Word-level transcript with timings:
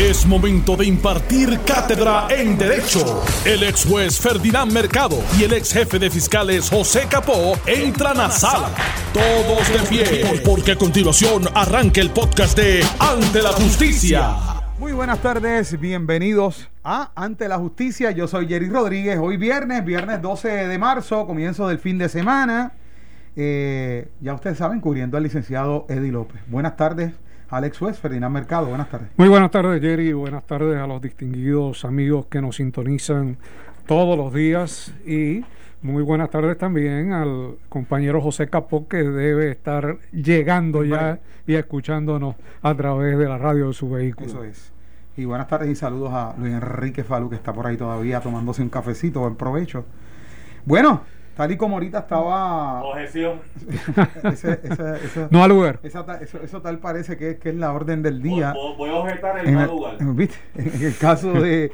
Es 0.00 0.24
momento 0.24 0.76
de 0.76 0.86
impartir 0.86 1.60
cátedra 1.66 2.26
en 2.30 2.56
Derecho. 2.56 3.22
El 3.44 3.62
ex 3.62 3.84
juez 3.84 4.18
Ferdinand 4.18 4.72
Mercado 4.72 5.18
y 5.38 5.44
el 5.44 5.52
ex 5.52 5.74
jefe 5.74 5.98
de 5.98 6.08
fiscales 6.08 6.70
José 6.70 7.02
Capó 7.10 7.52
entran 7.66 8.18
a 8.18 8.30
sala. 8.30 8.70
Todos 9.12 9.68
de 9.68 9.78
pie, 9.90 10.40
porque 10.42 10.72
a 10.72 10.76
continuación 10.76 11.42
arranca 11.54 12.00
el 12.00 12.08
podcast 12.08 12.56
de 12.56 12.82
Ante 12.98 13.42
la 13.42 13.52
Justicia. 13.52 14.36
Muy 14.78 14.92
buenas 14.92 15.20
tardes, 15.20 15.78
bienvenidos 15.78 16.70
a 16.82 17.12
Ante 17.14 17.46
la 17.46 17.58
Justicia. 17.58 18.10
Yo 18.10 18.26
soy 18.26 18.48
Jerry 18.48 18.70
Rodríguez. 18.70 19.18
Hoy 19.20 19.36
viernes, 19.36 19.84
viernes 19.84 20.22
12 20.22 20.48
de 20.48 20.78
marzo, 20.78 21.26
comienzo 21.26 21.68
del 21.68 21.78
fin 21.78 21.98
de 21.98 22.08
semana. 22.08 22.72
Eh, 23.36 24.08
ya 24.22 24.32
ustedes 24.32 24.56
saben, 24.56 24.80
cubriendo 24.80 25.18
al 25.18 25.24
licenciado 25.24 25.84
Eddie 25.90 26.10
López. 26.10 26.40
Buenas 26.46 26.78
tardes. 26.78 27.12
Alex 27.50 27.82
West, 27.82 28.00
Ferdinand 28.00 28.32
Mercado, 28.32 28.66
buenas 28.68 28.88
tardes. 28.88 29.08
Muy 29.16 29.28
buenas 29.28 29.50
tardes, 29.50 29.82
Jerry. 29.82 30.12
Buenas 30.12 30.46
tardes 30.46 30.78
a 30.78 30.86
los 30.86 31.02
distinguidos 31.02 31.84
amigos 31.84 32.26
que 32.26 32.40
nos 32.40 32.56
sintonizan 32.56 33.38
todos 33.86 34.16
los 34.16 34.32
días. 34.32 34.94
Y 35.04 35.44
muy 35.82 36.04
buenas 36.04 36.30
tardes 36.30 36.56
también 36.56 37.12
al 37.12 37.56
compañero 37.68 38.20
José 38.20 38.48
Capó, 38.48 38.86
que 38.86 38.98
debe 38.98 39.50
estar 39.50 39.98
llegando 40.12 40.84
ya 40.84 41.18
y 41.44 41.54
escuchándonos 41.54 42.36
a 42.62 42.72
través 42.76 43.18
de 43.18 43.28
la 43.28 43.36
radio 43.36 43.66
de 43.66 43.74
su 43.74 43.90
vehículo. 43.90 44.28
Eso 44.28 44.44
es. 44.44 44.72
Y 45.16 45.24
buenas 45.24 45.48
tardes 45.48 45.70
y 45.70 45.74
saludos 45.74 46.12
a 46.12 46.36
Luis 46.38 46.54
Enrique 46.54 47.02
Falú, 47.02 47.28
que 47.28 47.34
está 47.34 47.52
por 47.52 47.66
ahí 47.66 47.76
todavía 47.76 48.20
tomándose 48.20 48.62
un 48.62 48.68
cafecito. 48.68 49.22
Buen 49.22 49.34
provecho. 49.34 49.84
Bueno, 50.64 51.02
Tal 51.36 51.52
y 51.52 51.56
como 51.56 51.76
ahorita 51.76 52.00
estaba. 52.00 52.82
Objeción. 52.82 53.40
no 55.30 55.42
al 55.42 55.48
lugar. 55.48 55.80
eso, 55.82 56.60
tal 56.60 56.78
parece 56.78 57.16
que, 57.16 57.38
que, 57.38 57.50
es 57.50 57.54
la 57.54 57.72
orden 57.72 58.02
del 58.02 58.20
día. 58.20 58.52
Voy, 58.76 58.90
a 58.90 58.94
objetar 58.94 59.38
el 59.38 59.48
en 59.48 59.66
lugar. 59.66 59.96
¿viste? 60.00 60.36
En 60.54 60.82
el 60.82 60.96
caso 60.96 61.32
de. 61.32 61.72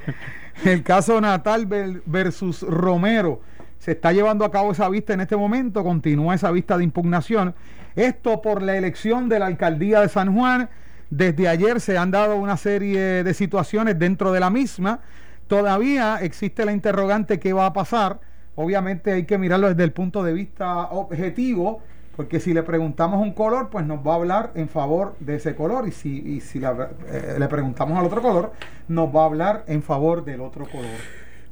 el 0.65 0.83
caso 0.83 1.21
Natal 1.21 1.67
versus 2.07 2.63
Romero. 2.63 3.41
Se 3.79 3.93
está 3.93 4.13
llevando 4.13 4.45
a 4.45 4.51
cabo 4.51 4.73
esa 4.73 4.89
vista 4.89 5.15
en 5.15 5.21
este 5.21 5.37
momento. 5.37 5.83
Continúa 5.83 6.35
esa 6.35 6.51
vista 6.51 6.77
de 6.77 6.85
impugnación. 6.85 7.55
Esto 7.95 8.43
por 8.43 8.63
la 8.63 8.77
elección 8.77 9.29
de 9.29 9.39
la 9.39 9.47
alcaldía 9.47 10.01
de 10.01 10.09
San 10.09 10.35
Juan. 10.37 10.69
Desde 11.09 11.49
ayer 11.49 11.81
se 11.81 11.97
han 11.97 12.11
dado 12.11 12.37
una 12.37 12.57
serie 12.57 13.25
de 13.25 13.35
situaciones 13.35 13.99
dentro 13.99 14.33
de 14.33 14.41
la 14.41 14.51
misma. 14.51 15.01
Todavía 15.47 16.19
existe 16.21 16.65
la 16.65 16.73
interrogante 16.73 17.39
qué 17.39 17.53
va 17.53 17.67
a 17.67 17.73
pasar 17.73 18.21
Obviamente 18.57 19.13
hay 19.13 19.25
que 19.25 19.39
mirarlo 19.39 19.69
desde 19.69 19.85
el 19.85 19.93
punto 19.93 20.25
de 20.25 20.33
vista 20.33 20.89
objetivo, 20.89 21.83
porque 22.17 22.41
si 22.41 22.55
le 22.55 22.63
preguntamos 22.63 23.21
un 23.21 23.33
color, 23.33 23.69
pues 23.71 23.87
nos 23.87 23.99
va 23.99 24.13
a 24.13 24.17
hablar 24.17 24.53
en 24.55 24.69
favor 24.69 25.15
de 25.21 25.37
ese 25.37 25.55
color, 25.55 25.87
y 25.87 25.93
si, 25.93 26.41
si 26.41 26.59
eh, 26.65 27.37
le 27.39 27.49
preguntamos 27.49 27.99
al 27.99 28.07
otro 28.07 28.23
color, 28.23 28.53
nos 28.89 29.15
va 29.15 29.23
a 29.23 29.27
hablar 29.27 29.65
en 29.69 29.83
favor 29.83 30.25
del 30.25 30.41
otro 30.41 30.65
color. 30.67 30.87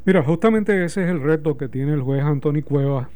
Mira, 0.06 0.22
justamente 0.22 0.82
ese 0.84 1.04
es 1.04 1.10
el 1.10 1.22
reto 1.22 1.58
que 1.58 1.68
tiene 1.68 1.92
el 1.92 2.00
juez 2.00 2.24
Anthony 2.24 2.62
Cueva, 2.64 3.10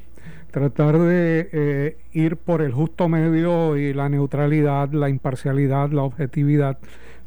tratar 0.51 0.99
de 0.99 1.49
eh, 1.51 1.97
ir 2.13 2.37
por 2.37 2.61
el 2.61 2.73
justo 2.73 3.09
medio 3.09 3.79
y 3.79 3.95
la 3.95 4.11
neutralidad, 4.11 4.91
la 4.93 5.09
imparcialidad, 5.09 5.91
la 5.91 6.03
objetividad, 6.03 6.79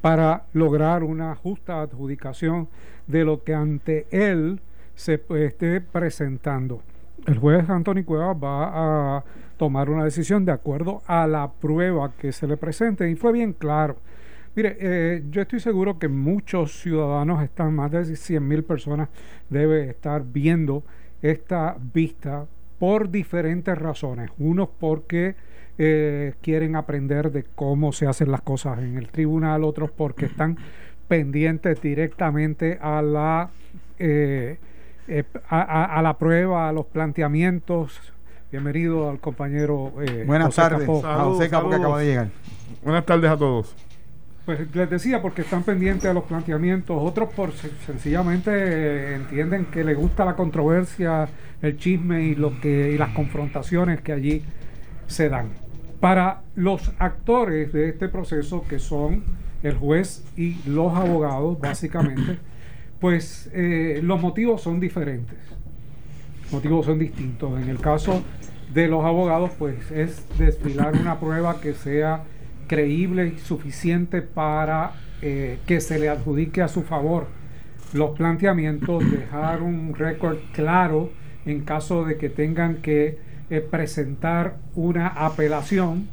para 0.01 0.43
lograr 0.53 1.03
una 1.03 1.35
justa 1.35 1.81
adjudicación 1.81 2.67
de 3.07 3.25
lo 3.25 3.43
que 3.43 3.55
ante 3.55 4.05
él 4.11 4.59
se 4.95 5.21
esté 5.35 5.81
presentando. 5.81 6.81
El 7.25 7.37
juez 7.37 7.69
Antonio 7.69 8.05
Cuevas 8.05 8.35
va 8.35 9.17
a 9.17 9.23
tomar 9.57 9.89
una 9.89 10.03
decisión 10.03 10.43
de 10.43 10.51
acuerdo 10.51 11.01
a 11.05 11.27
la 11.27 11.51
prueba 11.51 12.13
que 12.17 12.31
se 12.31 12.47
le 12.47 12.57
presente 12.57 13.09
y 13.09 13.15
fue 13.15 13.31
bien 13.31 13.53
claro. 13.53 13.95
Mire, 14.55 14.75
eh, 14.79 15.23
yo 15.29 15.41
estoy 15.43 15.59
seguro 15.59 15.97
que 15.97 16.07
muchos 16.07 16.81
ciudadanos 16.81 17.41
están, 17.43 17.73
más 17.73 17.91
de 17.91 18.15
100 18.15 18.47
mil 18.47 18.63
personas 18.63 19.07
debe 19.49 19.89
estar 19.89 20.23
viendo 20.25 20.83
esta 21.21 21.77
vista 21.93 22.45
por 22.79 23.09
diferentes 23.11 23.77
razones. 23.77 24.31
Unos 24.39 24.67
porque 24.79 25.35
eh, 25.77 26.33
quieren 26.41 26.75
aprender 26.75 27.31
de 27.31 27.45
cómo 27.55 27.93
se 27.93 28.07
hacen 28.07 28.31
las 28.31 28.41
cosas 28.41 28.79
en 28.79 28.97
el 28.97 29.09
tribunal, 29.09 29.63
otros 29.63 29.91
porque 29.91 30.25
están 30.25 30.57
pendientes 31.07 31.81
directamente 31.81 32.77
a 32.81 33.01
la... 33.01 33.51
Eh, 33.99 34.57
eh, 35.13 35.25
a, 35.49 36.01
la 36.01 36.17
prueba, 36.17 36.69
a 36.69 36.71
los 36.71 36.85
planteamientos. 36.85 37.99
Bienvenido 38.49 39.09
al 39.09 39.19
compañero. 39.19 39.91
Eh, 40.01 40.23
Buenas 40.25 40.55
tardes, 40.55 40.87
José 40.87 41.49
que 41.49 41.55
acaba 41.55 41.99
de 41.99 42.05
llegar. 42.05 42.29
Buenas 42.81 43.05
tardes 43.05 43.29
a 43.29 43.35
todos. 43.35 43.75
Pues 44.45 44.73
les 44.73 44.89
decía, 44.89 45.21
porque 45.21 45.41
están 45.41 45.63
pendientes 45.63 46.09
a 46.09 46.13
los 46.13 46.23
planteamientos, 46.23 46.97
otros 46.97 47.33
por 47.33 47.51
sencillamente 47.51 49.15
entienden 49.15 49.65
que 49.65 49.83
les 49.83 49.97
gusta 49.97 50.23
la 50.23 50.37
controversia, 50.37 51.27
el 51.61 51.77
chisme 51.77 52.23
y, 52.23 52.35
lo 52.35 52.61
que, 52.61 52.93
y 52.93 52.97
las 52.97 53.09
confrontaciones 53.09 53.99
que 53.99 54.13
allí 54.13 54.45
se 55.07 55.27
dan. 55.27 55.49
Para 55.99 56.43
los 56.55 56.89
actores 56.99 57.73
de 57.73 57.89
este 57.89 58.07
proceso, 58.07 58.63
que 58.65 58.79
son 58.79 59.25
el 59.61 59.75
juez 59.75 60.23
y 60.37 60.57
los 60.65 60.95
abogados, 60.95 61.59
básicamente, 61.59 62.39
pues 63.01 63.49
eh, 63.53 63.99
los 64.01 64.21
motivos 64.21 64.61
son 64.61 64.79
diferentes. 64.79 65.37
Los 66.43 66.53
motivos 66.53 66.85
son 66.85 66.99
distintos. 66.99 67.59
En 67.59 67.67
el 67.67 67.79
caso 67.79 68.23
de 68.73 68.87
los 68.87 69.03
abogados, 69.03 69.51
pues 69.57 69.91
es 69.91 70.25
desfilar 70.37 70.95
una 70.95 71.19
prueba 71.19 71.59
que 71.59 71.73
sea 71.73 72.23
creíble 72.67 73.33
y 73.35 73.39
suficiente 73.39 74.21
para 74.21 74.93
eh, 75.21 75.57
que 75.65 75.81
se 75.81 75.99
le 75.99 76.07
adjudique 76.07 76.61
a 76.61 76.69
su 76.69 76.83
favor 76.83 77.27
los 77.93 78.17
planteamientos, 78.17 79.09
dejar 79.11 79.61
un 79.61 79.93
récord 79.93 80.37
claro 80.53 81.11
en 81.45 81.61
caso 81.61 82.05
de 82.05 82.17
que 82.17 82.29
tengan 82.29 82.77
que 82.77 83.17
eh, 83.49 83.59
presentar 83.59 84.55
una 84.75 85.07
apelación 85.07 86.07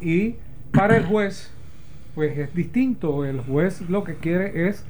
y 0.00 0.36
para 0.72 0.96
el 0.96 1.06
juez 1.06 1.50
pues 2.14 2.38
es 2.38 2.54
distinto, 2.54 3.24
el 3.24 3.40
juez 3.40 3.80
lo 3.88 4.04
que 4.04 4.14
quiere 4.14 4.68
es 4.68 4.84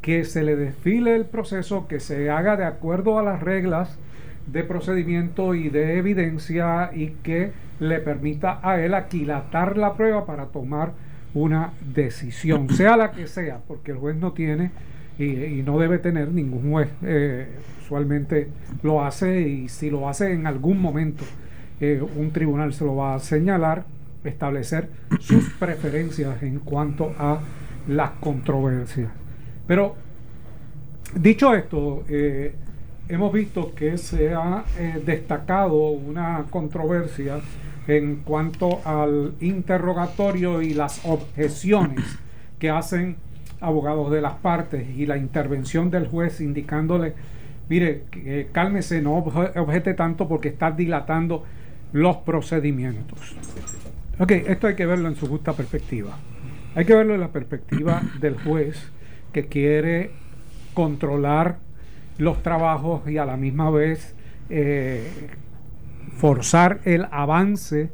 que 0.00 0.24
se 0.24 0.42
le 0.42 0.56
desfile 0.56 1.14
el 1.14 1.26
proceso, 1.26 1.86
que 1.86 2.00
se 2.00 2.30
haga 2.30 2.56
de 2.56 2.64
acuerdo 2.64 3.18
a 3.18 3.22
las 3.22 3.42
reglas 3.42 3.98
de 4.46 4.64
procedimiento 4.64 5.54
y 5.54 5.68
de 5.68 5.98
evidencia 5.98 6.90
y 6.94 7.10
que 7.22 7.52
le 7.78 7.98
permita 8.00 8.60
a 8.62 8.80
él 8.80 8.94
aquilatar 8.94 9.76
la 9.76 9.94
prueba 9.94 10.26
para 10.26 10.46
tomar 10.46 10.92
una 11.34 11.72
decisión, 11.94 12.68
sea 12.74 12.96
la 12.96 13.12
que 13.12 13.26
sea, 13.26 13.60
porque 13.66 13.92
el 13.92 13.98
juez 13.98 14.16
no 14.16 14.32
tiene 14.32 14.70
y, 15.18 15.62
no 15.62 15.78
debe 15.78 15.98
tener 15.98 16.28
ningún 16.28 16.70
juez, 16.70 16.88
eh, 17.02 17.46
usualmente 17.82 18.48
lo 18.82 19.04
hace 19.04 19.42
y 19.42 19.68
si 19.68 19.90
lo 19.90 20.08
hace 20.08 20.32
en 20.32 20.46
algún 20.46 20.80
momento, 20.80 21.24
eh, 21.80 22.02
un 22.16 22.30
tribunal 22.30 22.72
se 22.72 22.84
lo 22.84 22.96
va 22.96 23.14
a 23.14 23.18
señalar, 23.18 23.84
establecer 24.24 24.88
sus 25.18 25.50
preferencias 25.54 26.42
en 26.42 26.58
cuanto 26.58 27.14
a 27.18 27.40
las 27.86 28.10
controversias. 28.12 29.19
Pero 29.66 29.96
dicho 31.14 31.54
esto, 31.54 32.04
eh, 32.08 32.54
hemos 33.08 33.32
visto 33.32 33.74
que 33.74 33.98
se 33.98 34.34
ha 34.34 34.64
eh, 34.78 35.02
destacado 35.04 35.76
una 35.90 36.44
controversia 36.50 37.40
en 37.86 38.16
cuanto 38.16 38.80
al 38.84 39.34
interrogatorio 39.40 40.62
y 40.62 40.74
las 40.74 41.04
objeciones 41.04 42.04
que 42.58 42.70
hacen 42.70 43.16
abogados 43.60 44.10
de 44.10 44.20
las 44.20 44.34
partes 44.34 44.88
y 44.96 45.06
la 45.06 45.16
intervención 45.16 45.90
del 45.90 46.06
juez 46.06 46.40
indicándole, 46.40 47.14
mire, 47.68 48.04
cálmese, 48.52 49.02
no 49.02 49.16
objete 49.16 49.94
tanto 49.94 50.28
porque 50.28 50.48
está 50.48 50.70
dilatando 50.70 51.44
los 51.92 52.18
procedimientos. 52.18 53.34
Ok, 54.18 54.32
esto 54.32 54.66
hay 54.66 54.76
que 54.76 54.86
verlo 54.86 55.08
en 55.08 55.16
su 55.16 55.26
justa 55.26 55.52
perspectiva. 55.52 56.16
Hay 56.74 56.84
que 56.84 56.94
verlo 56.94 57.14
en 57.14 57.20
la 57.20 57.28
perspectiva 57.28 58.02
del 58.20 58.38
juez 58.38 58.92
que 59.32 59.46
quiere 59.46 60.10
controlar 60.74 61.58
los 62.18 62.42
trabajos 62.42 63.08
y 63.08 63.18
a 63.18 63.24
la 63.24 63.36
misma 63.36 63.70
vez 63.70 64.14
eh, 64.50 65.28
forzar 66.16 66.80
el 66.84 67.06
avance 67.10 67.90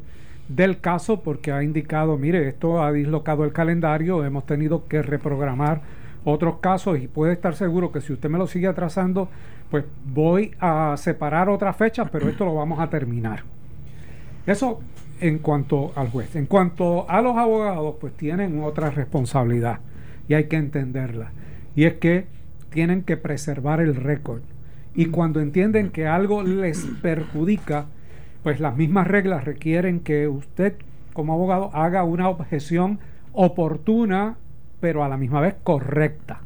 del 0.48 0.80
caso 0.80 1.22
porque 1.22 1.52
ha 1.52 1.62
indicado, 1.62 2.16
mire, 2.18 2.48
esto 2.48 2.82
ha 2.82 2.92
dislocado 2.92 3.44
el 3.44 3.52
calendario, 3.52 4.24
hemos 4.24 4.46
tenido 4.46 4.86
que 4.86 5.02
reprogramar 5.02 5.82
otros 6.24 6.56
casos 6.58 6.98
y 6.98 7.08
puede 7.08 7.32
estar 7.32 7.54
seguro 7.54 7.92
que 7.92 8.00
si 8.00 8.12
usted 8.12 8.28
me 8.28 8.38
lo 8.38 8.46
sigue 8.46 8.66
atrasando, 8.66 9.28
pues 9.70 9.84
voy 10.04 10.52
a 10.60 10.94
separar 10.96 11.48
otras 11.48 11.76
fechas, 11.76 12.08
pero 12.10 12.28
esto 12.28 12.44
lo 12.44 12.54
vamos 12.54 12.80
a 12.80 12.88
terminar. 12.88 13.42
Eso 14.46 14.80
en 15.20 15.38
cuanto 15.38 15.92
al 15.96 16.10
juez. 16.10 16.36
En 16.36 16.46
cuanto 16.46 17.08
a 17.08 17.20
los 17.20 17.36
abogados, 17.36 17.96
pues 18.00 18.12
tienen 18.14 18.62
otra 18.62 18.90
responsabilidad 18.90 19.80
y 20.28 20.34
hay 20.34 20.44
que 20.44 20.56
entenderla. 20.56 21.32
Y 21.74 21.84
es 21.84 21.94
que 21.94 22.26
tienen 22.70 23.02
que 23.02 23.16
preservar 23.16 23.80
el 23.80 23.94
récord. 23.94 24.42
Y 24.94 25.06
cuando 25.06 25.40
entienden 25.40 25.90
que 25.90 26.06
algo 26.06 26.42
les 26.42 26.86
perjudica, 27.02 27.86
pues 28.42 28.60
las 28.60 28.76
mismas 28.76 29.06
reglas 29.06 29.44
requieren 29.44 30.00
que 30.00 30.28
usted 30.28 30.74
como 31.12 31.34
abogado 31.34 31.70
haga 31.74 32.04
una 32.04 32.28
objeción 32.28 32.98
oportuna 33.32 34.36
pero 34.80 35.02
a 35.02 35.08
la 35.08 35.16
misma 35.16 35.40
vez 35.40 35.54
correcta. 35.62 36.40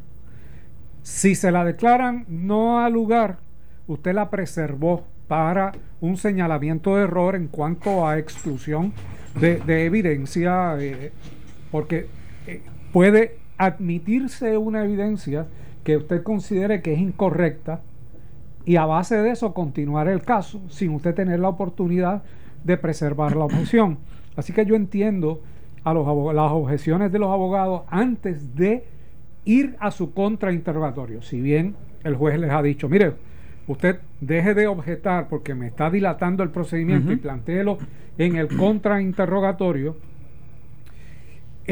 Si 1.02 1.34
se 1.34 1.50
la 1.50 1.64
declaran 1.64 2.24
no 2.28 2.80
al 2.80 2.92
lugar, 2.92 3.38
usted 3.86 4.14
la 4.14 4.30
preservó 4.30 5.04
para 5.28 5.72
un 6.00 6.16
señalamiento 6.16 6.96
de 6.96 7.04
error 7.04 7.34
en 7.34 7.48
cuanto 7.48 8.06
a 8.06 8.18
exclusión 8.18 8.92
de, 9.38 9.84
evidencia, 9.84 10.76
eh, 10.78 11.12
porque 11.70 12.06
eh, 12.46 12.62
puede 12.92 13.39
admitirse 13.60 14.56
una 14.56 14.82
evidencia 14.82 15.46
que 15.84 15.98
usted 15.98 16.22
considere 16.22 16.80
que 16.80 16.94
es 16.94 16.98
incorrecta 16.98 17.82
y 18.64 18.76
a 18.76 18.86
base 18.86 19.16
de 19.16 19.30
eso 19.30 19.52
continuar 19.52 20.08
el 20.08 20.22
caso 20.22 20.62
sin 20.70 20.94
usted 20.94 21.14
tener 21.14 21.40
la 21.40 21.50
oportunidad 21.50 22.22
de 22.64 22.78
preservar 22.78 23.36
la 23.36 23.44
objeción. 23.44 23.98
Así 24.34 24.54
que 24.54 24.64
yo 24.64 24.76
entiendo 24.76 25.42
a 25.84 25.92
los 25.92 26.06
las 26.34 26.52
objeciones 26.52 27.12
de 27.12 27.18
los 27.18 27.28
abogados 27.28 27.82
antes 27.88 28.54
de 28.56 28.84
ir 29.44 29.76
a 29.78 29.90
su 29.90 30.14
contrainterrogatorio. 30.14 31.20
Si 31.20 31.38
bien 31.42 31.76
el 32.02 32.16
juez 32.16 32.38
les 32.38 32.50
ha 32.50 32.62
dicho, 32.62 32.88
mire, 32.88 33.12
usted 33.66 34.00
deje 34.22 34.54
de 34.54 34.68
objetar 34.68 35.28
porque 35.28 35.54
me 35.54 35.66
está 35.66 35.90
dilatando 35.90 36.42
el 36.42 36.50
procedimiento 36.50 37.12
y 37.12 37.16
plantéelo 37.16 37.76
en 38.16 38.36
el 38.36 38.48
contrainterrogatorio, 38.56 39.96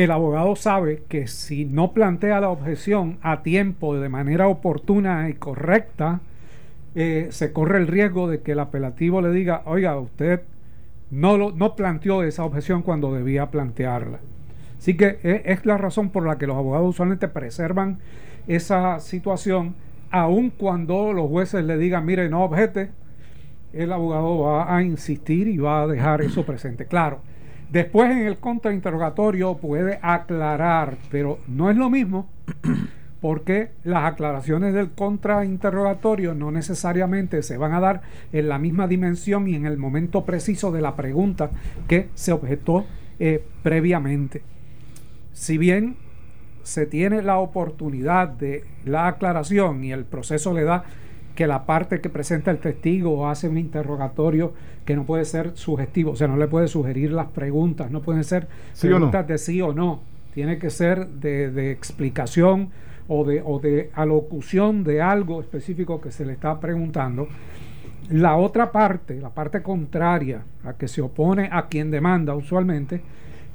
el 0.05 0.13
abogado 0.13 0.55
sabe 0.55 1.03
que 1.09 1.27
si 1.27 1.65
no 1.65 1.91
plantea 1.91 2.41
la 2.41 2.51
objeción 2.51 3.19
a 3.21 3.43
tiempo, 3.43 3.99
de 3.99 4.09
manera 4.09 4.47
oportuna 4.47 5.29
y 5.29 5.35
correcta, 5.35 6.21
eh, 6.95 7.27
se 7.33 7.53
corre 7.53 7.79
el 7.79 7.89
riesgo 7.89 8.29
de 8.29 8.41
que 8.41 8.53
el 8.53 8.61
apelativo 8.61 9.21
le 9.21 9.33
diga, 9.33 9.63
oiga, 9.65 9.99
usted 9.99 10.43
no, 11.11 11.37
lo, 11.37 11.51
no 11.51 11.75
planteó 11.75 12.23
esa 12.23 12.45
objeción 12.45 12.83
cuando 12.83 13.13
debía 13.13 13.51
plantearla. 13.51 14.21
Así 14.79 14.97
que 14.97 15.19
es, 15.25 15.43
es 15.45 15.67
la 15.67 15.77
razón 15.77 16.11
por 16.11 16.25
la 16.25 16.39
que 16.39 16.47
los 16.47 16.57
abogados 16.57 16.91
usualmente 16.91 17.27
preservan 17.27 17.99
esa 18.47 19.01
situación, 19.01 19.75
aun 20.13 20.51
cuando 20.51 21.13
los 21.13 21.29
jueces 21.29 21.65
le 21.65 21.77
digan, 21.77 22.07
mire, 22.07 22.29
no 22.29 22.45
objete, 22.45 22.91
el 23.73 23.91
abogado 23.91 24.43
va 24.43 24.77
a 24.77 24.81
insistir 24.85 25.49
y 25.49 25.59
va 25.59 25.83
a 25.83 25.87
dejar 25.89 26.23
eso 26.23 26.47
presente. 26.47 26.87
Claro, 26.87 27.19
después 27.71 28.11
en 28.11 28.27
el 28.27 28.39
contrainterrogatorio 28.39 29.57
puede 29.57 29.99
aclarar, 30.03 30.97
pero 31.11 31.39
no 31.47 31.71
es 31.71 31.77
lo 31.77 31.91
mismo 31.91 32.29
porque 33.21 33.71
las 33.85 34.05
aclaraciones 34.05 34.75
del 34.75 34.91
contrainterrogatorio 34.91 36.35
no 36.35 36.51
necesariamente 36.51 37.43
se 37.43 37.57
van 37.57 37.73
a 37.73 37.81
dar 37.81 38.03
en 38.33 38.49
la 38.49 38.59
misma 38.59 38.87
dimensión 38.87 39.49
y 39.49 39.57
en 39.57 39.67
el 39.67 39.77
momento 39.77 40.25
preciso 40.25 40.71
de 40.71 40.81
la 40.81 40.95
pregunta 40.95 41.51
que 41.89 42.09
se 42.15 42.33
objetó 42.33 42.87
eh, 43.19 43.43
previamente. 43.63 44.43
Si 45.33 45.59
bien 45.59 45.97
se 46.63 46.87
tiene 46.87 47.23
la 47.23 47.39
oportunidad 47.39 48.29
de 48.29 48.65
la 48.85 49.09
aclaración 49.09 49.83
y 49.85 49.93
el 49.93 50.05
proceso 50.05 50.53
le 50.53 50.65
da 50.65 50.85
que 51.39 51.47
la 51.47 51.67
parte 51.67 52.01
que 52.01 52.11
presenta 52.11 52.51
el 52.51 52.59
testigo 52.59 53.29
hace 53.29 53.49
un 53.49 53.59
interrogatorio 53.59 54.55
que 54.85 54.97
no 54.97 55.05
puede 55.05 55.25
ser 55.25 55.53
sugestivo, 55.57 56.11
o 56.11 56.17
sea, 56.17 56.27
no 56.27 56.37
le 56.37 56.49
puede 56.49 56.67
sugerir 56.67 57.13
las 57.13 57.29
preguntas, 57.29 57.93
no 57.93 58.03
pueden 58.03 58.25
ser 58.25 58.49
preguntas 58.81 59.29
de 59.29 59.39
sí 59.39 59.63
o 59.63 59.73
no, 59.73 60.01
tiene 60.35 60.59
que 60.59 60.69
ser 60.69 61.07
de, 61.07 61.53
de 61.53 61.71
explicación 61.71 62.71
o 63.07 63.25
de, 63.25 63.41
o 63.47 63.61
de 63.61 63.89
alocución 63.95 64.83
de 64.83 65.01
algo 65.01 65.41
específico 65.41 66.01
que 66.01 66.11
se 66.11 66.27
le 66.27 66.33
está 66.33 66.59
preguntando. 66.59 67.29
La 68.11 68.37
otra 68.37 68.73
parte, 68.73 69.21
la 69.21 69.31
parte 69.31 69.63
contraria, 69.63 70.43
a 70.65 70.73
que 70.73 70.89
se 70.89 71.03
opone 71.03 71.51
a 71.53 71.69
quien 71.69 71.93
demanda 71.93 72.35
usualmente, 72.35 73.01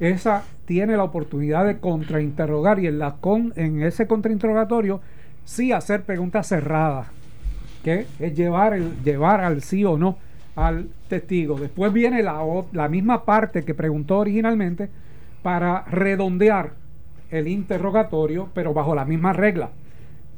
esa 0.00 0.42
tiene 0.64 0.96
la 0.96 1.04
oportunidad 1.04 1.66
de 1.66 1.80
contrainterrogar 1.80 2.78
y 2.78 2.86
en, 2.86 2.98
la 2.98 3.16
con, 3.16 3.52
en 3.56 3.82
ese 3.82 4.06
contrainterrogatorio 4.06 5.02
sí 5.44 5.70
hacer 5.70 6.04
preguntas 6.04 6.48
cerradas, 6.48 7.08
que 7.84 8.06
es 8.18 8.34
llevar, 8.34 8.72
el, 8.72 9.02
llevar 9.04 9.42
al 9.42 9.62
sí 9.62 9.84
o 9.84 9.96
no 9.96 10.18
al 10.56 10.88
testigo. 11.08 11.58
Después 11.58 11.92
viene 11.92 12.22
la, 12.22 12.40
la 12.72 12.88
misma 12.88 13.24
parte 13.24 13.64
que 13.64 13.74
preguntó 13.74 14.18
originalmente 14.18 14.88
para 15.42 15.84
redondear 15.84 16.72
el 17.30 17.48
interrogatorio, 17.48 18.48
pero 18.54 18.72
bajo 18.72 18.94
la 18.94 19.04
misma 19.04 19.32
regla. 19.32 19.70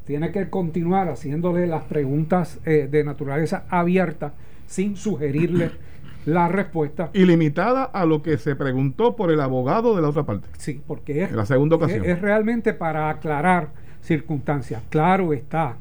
Tiene 0.04 0.30
que 0.32 0.50
continuar 0.50 1.08
haciéndole 1.08 1.66
las 1.66 1.84
preguntas 1.84 2.58
eh, 2.64 2.88
de 2.90 3.04
naturaleza 3.04 3.64
abierta 3.68 4.34
sin 4.66 4.96
sugerirle 4.96 5.70
la 6.26 6.48
respuesta. 6.48 7.10
Ilimitada 7.12 7.84
a 7.84 8.04
lo 8.06 8.22
que 8.22 8.38
se 8.38 8.56
preguntó 8.56 9.14
por 9.16 9.30
el 9.30 9.40
abogado 9.40 9.94
de 9.94 10.02
la 10.02 10.08
otra 10.08 10.24
parte. 10.24 10.48
Sí, 10.58 10.80
porque 10.86 11.24
es, 11.24 11.32
la 11.32 11.46
segunda 11.46 11.76
ocasión. 11.76 12.04
Es, 12.04 12.20
realmente 12.20 12.72
para 12.72 13.10
aclarar 13.10 13.68
circunstancias. 14.00 14.82
Claro 14.88 15.32
está. 15.32 15.76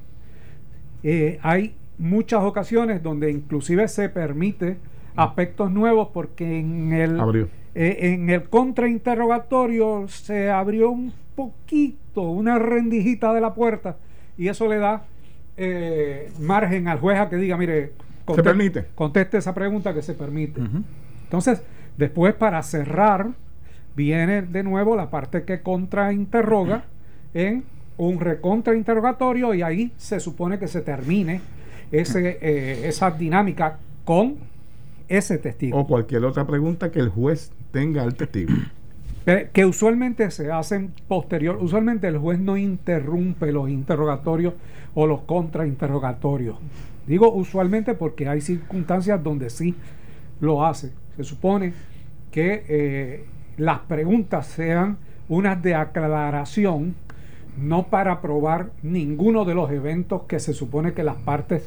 Eh, 1.07 1.39
hay 1.43 1.75
muchas 1.97 2.43
ocasiones 2.43 3.01
donde 3.01 3.31
inclusive 3.31 3.87
se 3.87 4.09
permite 4.09 4.77
aspectos 5.15 5.71
nuevos 5.71 6.09
porque 6.11 6.59
en 6.59 6.91
el 6.91 7.19
Abrió 7.19 7.47
eh, 7.75 8.13
en 8.13 8.29
el 8.29 8.43
contrainterrogatorio 8.49 10.07
se 10.07 10.49
abrió 10.49 10.89
un 10.89 11.13
poquito, 11.35 12.21
una 12.21 12.57
rendijita 12.57 13.33
de 13.33 13.41
la 13.41 13.53
puerta, 13.53 13.97
y 14.37 14.47
eso 14.47 14.69
le 14.69 14.77
da 14.77 15.03
eh, 15.57 16.31
margen 16.39 16.87
al 16.87 16.99
juez 16.99 17.19
a 17.19 17.29
que 17.29 17.35
diga, 17.35 17.57
mire, 17.57 17.91
conteste, 18.23 18.49
se 18.49 18.55
permite. 18.55 18.85
conteste 18.95 19.37
esa 19.37 19.53
pregunta 19.53 19.93
que 19.93 20.01
se 20.01 20.13
permite. 20.13 20.61
Entonces, 21.23 21.61
después 21.97 22.33
para 22.33 22.63
cerrar, 22.63 23.31
viene 23.93 24.41
de 24.41 24.63
nuevo 24.63 24.95
la 24.95 25.09
parte 25.09 25.43
que 25.43 25.59
contrainterroga 25.59 26.85
en 27.33 27.65
un 27.97 28.19
recontrainterrogatorio 28.19 29.53
y 29.53 29.61
ahí 29.61 29.91
se 29.97 30.19
supone 30.19 30.59
que 30.59 30.67
se 30.67 30.81
termine 30.81 31.41
ese, 31.91 32.37
eh, 32.41 32.87
esa 32.87 33.11
dinámica 33.11 33.77
con 34.03 34.35
ese 35.07 35.37
testigo. 35.37 35.79
O 35.79 35.87
cualquier 35.87 36.25
otra 36.25 36.45
pregunta 36.45 36.91
que 36.91 36.99
el 36.99 37.09
juez 37.09 37.51
tenga 37.71 38.03
al 38.03 38.15
testigo. 38.15 38.53
Que 39.53 39.65
usualmente 39.65 40.29
se 40.29 40.51
hacen 40.51 40.93
posterior. 41.07 41.57
Usualmente 41.59 42.07
el 42.07 42.19
juez 42.19 42.39
no 42.39 42.57
interrumpe 42.57 43.51
los 43.51 43.71
interrogatorios 43.71 44.53
o 44.93 45.07
los 45.07 45.21
contrainterrogatorios. 45.21 46.57
Digo 47.07 47.33
usualmente 47.33 47.95
porque 47.95 48.27
hay 48.27 48.41
circunstancias 48.41 49.23
donde 49.23 49.49
sí 49.49 49.73
lo 50.41 50.63
hace. 50.63 50.91
Se 51.17 51.23
supone 51.23 51.73
que 52.31 52.65
eh, 52.67 53.25
las 53.57 53.79
preguntas 53.79 54.45
sean 54.45 54.97
unas 55.27 55.61
de 55.61 55.75
aclaración, 55.75 56.95
no 57.57 57.87
para 57.87 58.21
probar 58.21 58.71
ninguno 58.83 59.45
de 59.45 59.55
los 59.55 59.71
eventos 59.71 60.23
que 60.23 60.39
se 60.39 60.53
supone 60.53 60.93
que 60.93 61.03
las 61.03 61.15
partes 61.15 61.63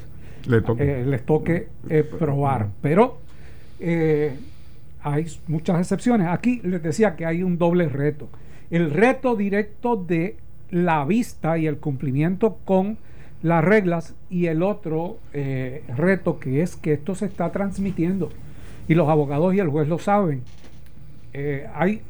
eh, 0.78 1.04
les 1.07 1.25
toque 1.25 1.68
eh, 1.88 2.04
probar. 2.04 2.68
Pero 2.83 3.18
eh, 3.80 4.37
hay 5.02 5.26
muchas 5.47 5.80
excepciones. 5.80 6.28
Aquí 6.28 6.61
les 6.64 6.83
decía 6.83 7.16
que 7.16 7.26
hay 7.26 7.42
un 7.42 7.59
doble 7.59 7.88
reto. 7.88 8.28
El 8.71 8.90
reto 8.90 9.37
directo 9.37 9.97
de 9.97 10.37
la 10.71 11.04
vista 11.04 11.59
y 11.59 11.66
el 11.66 11.78
cumplimiento 11.78 12.59
con 12.64 12.99
las 13.42 13.64
reglas 13.64 14.14
y 14.30 14.47
el 14.47 14.62
otro 14.62 15.18
eh, 15.33 15.83
reto 15.97 16.38
que 16.40 16.62
es 16.62 16.76
que 16.76 16.92
esto 16.92 17.14
se 17.14 17.26
está 17.26 17.52
transmitiendo 17.52 18.30
y 18.88 18.95
los 18.95 19.09
abogados 19.09 19.54
y 19.54 19.61
el 19.61 19.68
juez 19.68 19.88
lo 19.88 19.99
saben. 19.99 20.42
Eh, 21.33 21.66
hay 21.75 22.00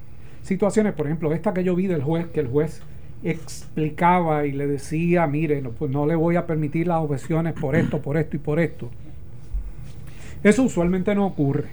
situaciones, 0.43 0.95
por 0.95 1.07
ejemplo, 1.07 1.33
esta 1.33 1.53
que 1.53 1.65
yo 1.65 1.75
vi 1.75 1.87
del 1.87 2.03
juez, 2.03 2.27
que 2.29 2.41
el 2.41 2.49
juez 2.49 2.83
explicaba 3.23 4.47
y 4.47 4.53
le 4.53 4.67
decía, 4.67 5.27
mire, 5.27 5.61
no, 5.61 5.71
pues 5.71 5.91
no 5.91 6.07
le 6.07 6.15
voy 6.15 6.37
a 6.37 6.47
permitir 6.47 6.87
las 6.87 6.99
objeciones 6.99 7.55
por 7.55 7.75
esto, 7.75 8.01
por 8.01 8.17
esto 8.17 8.37
y 8.37 8.39
por 8.39 8.61
esto. 8.61 8.91
Eso 10.43 10.63
usualmente 10.63 11.15
no 11.15 11.27
ocurre. 11.27 11.69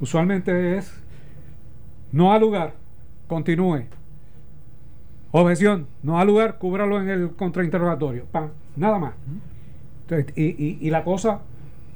Usualmente 0.00 0.76
es 0.76 0.92
no 2.12 2.32
a 2.32 2.38
lugar, 2.38 2.74
continúe. 3.26 3.84
Objeción, 5.30 5.86
no 6.02 6.18
a 6.18 6.24
lugar, 6.24 6.58
cúbralo 6.58 7.00
en 7.00 7.08
el 7.08 7.30
contrainterrogatorio. 7.30 8.26
Pam, 8.30 8.50
nada 8.76 8.98
más. 8.98 9.14
y, 10.36 10.90
la 10.90 11.04
cosa 11.04 11.40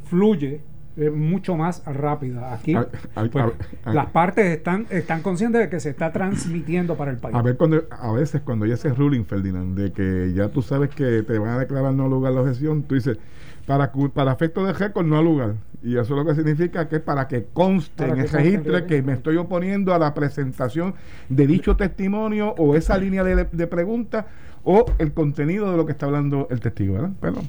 fluye 0.08 0.60
mucho 0.96 1.56
más 1.56 1.84
rápida. 1.84 2.54
Aquí 2.54 2.74
pues, 2.74 3.52
las 3.84 4.06
partes 4.06 4.46
están, 4.46 4.86
están 4.90 5.22
conscientes 5.22 5.60
de 5.60 5.68
que 5.68 5.80
se 5.80 5.90
está 5.90 6.12
transmitiendo 6.12 6.96
para 6.96 7.10
el 7.10 7.18
país. 7.18 7.34
A 7.34 7.42
ver, 7.42 7.56
cuando, 7.56 7.84
a 7.90 8.12
veces 8.12 8.40
cuando 8.42 8.66
ya 8.66 8.74
ese 8.74 8.92
ruling, 8.92 9.24
Ferdinand, 9.24 9.78
de 9.78 9.92
que 9.92 10.32
ya 10.34 10.48
tú 10.48 10.62
sabes 10.62 10.90
que 10.90 11.22
te 11.22 11.38
van 11.38 11.50
a 11.50 11.58
declarar 11.58 11.92
no 11.92 12.08
lugar 12.08 12.32
la 12.32 12.40
objeción, 12.40 12.82
tú 12.82 12.94
dices, 12.94 13.18
para, 13.66 13.92
para 14.14 14.32
efecto 14.32 14.64
de 14.64 14.72
récord 14.72 15.04
no 15.04 15.18
a 15.18 15.22
lugar. 15.22 15.54
Y 15.82 15.98
eso 15.98 16.16
lo 16.16 16.24
que 16.24 16.34
significa 16.34 16.88
que 16.88 16.96
es 16.96 17.02
para 17.02 17.28
que 17.28 17.46
conste 17.52 18.04
en 18.04 18.18
el 18.18 18.28
registro 18.28 18.86
que 18.86 19.02
me 19.02 19.12
estoy 19.12 19.36
oponiendo 19.36 19.94
a 19.94 19.98
la 19.98 20.14
presentación 20.14 20.94
de 21.28 21.46
dicho 21.46 21.76
testimonio 21.76 22.54
o 22.58 22.74
esa 22.74 22.96
línea 22.96 23.22
de, 23.22 23.44
de 23.44 23.66
preguntas 23.66 24.24
o 24.64 24.84
el 24.98 25.12
contenido 25.12 25.70
de 25.70 25.76
lo 25.76 25.86
que 25.86 25.92
está 25.92 26.06
hablando 26.06 26.48
el 26.50 26.60
testigo, 26.60 26.94
¿verdad? 26.94 27.12
Perdón. 27.20 27.44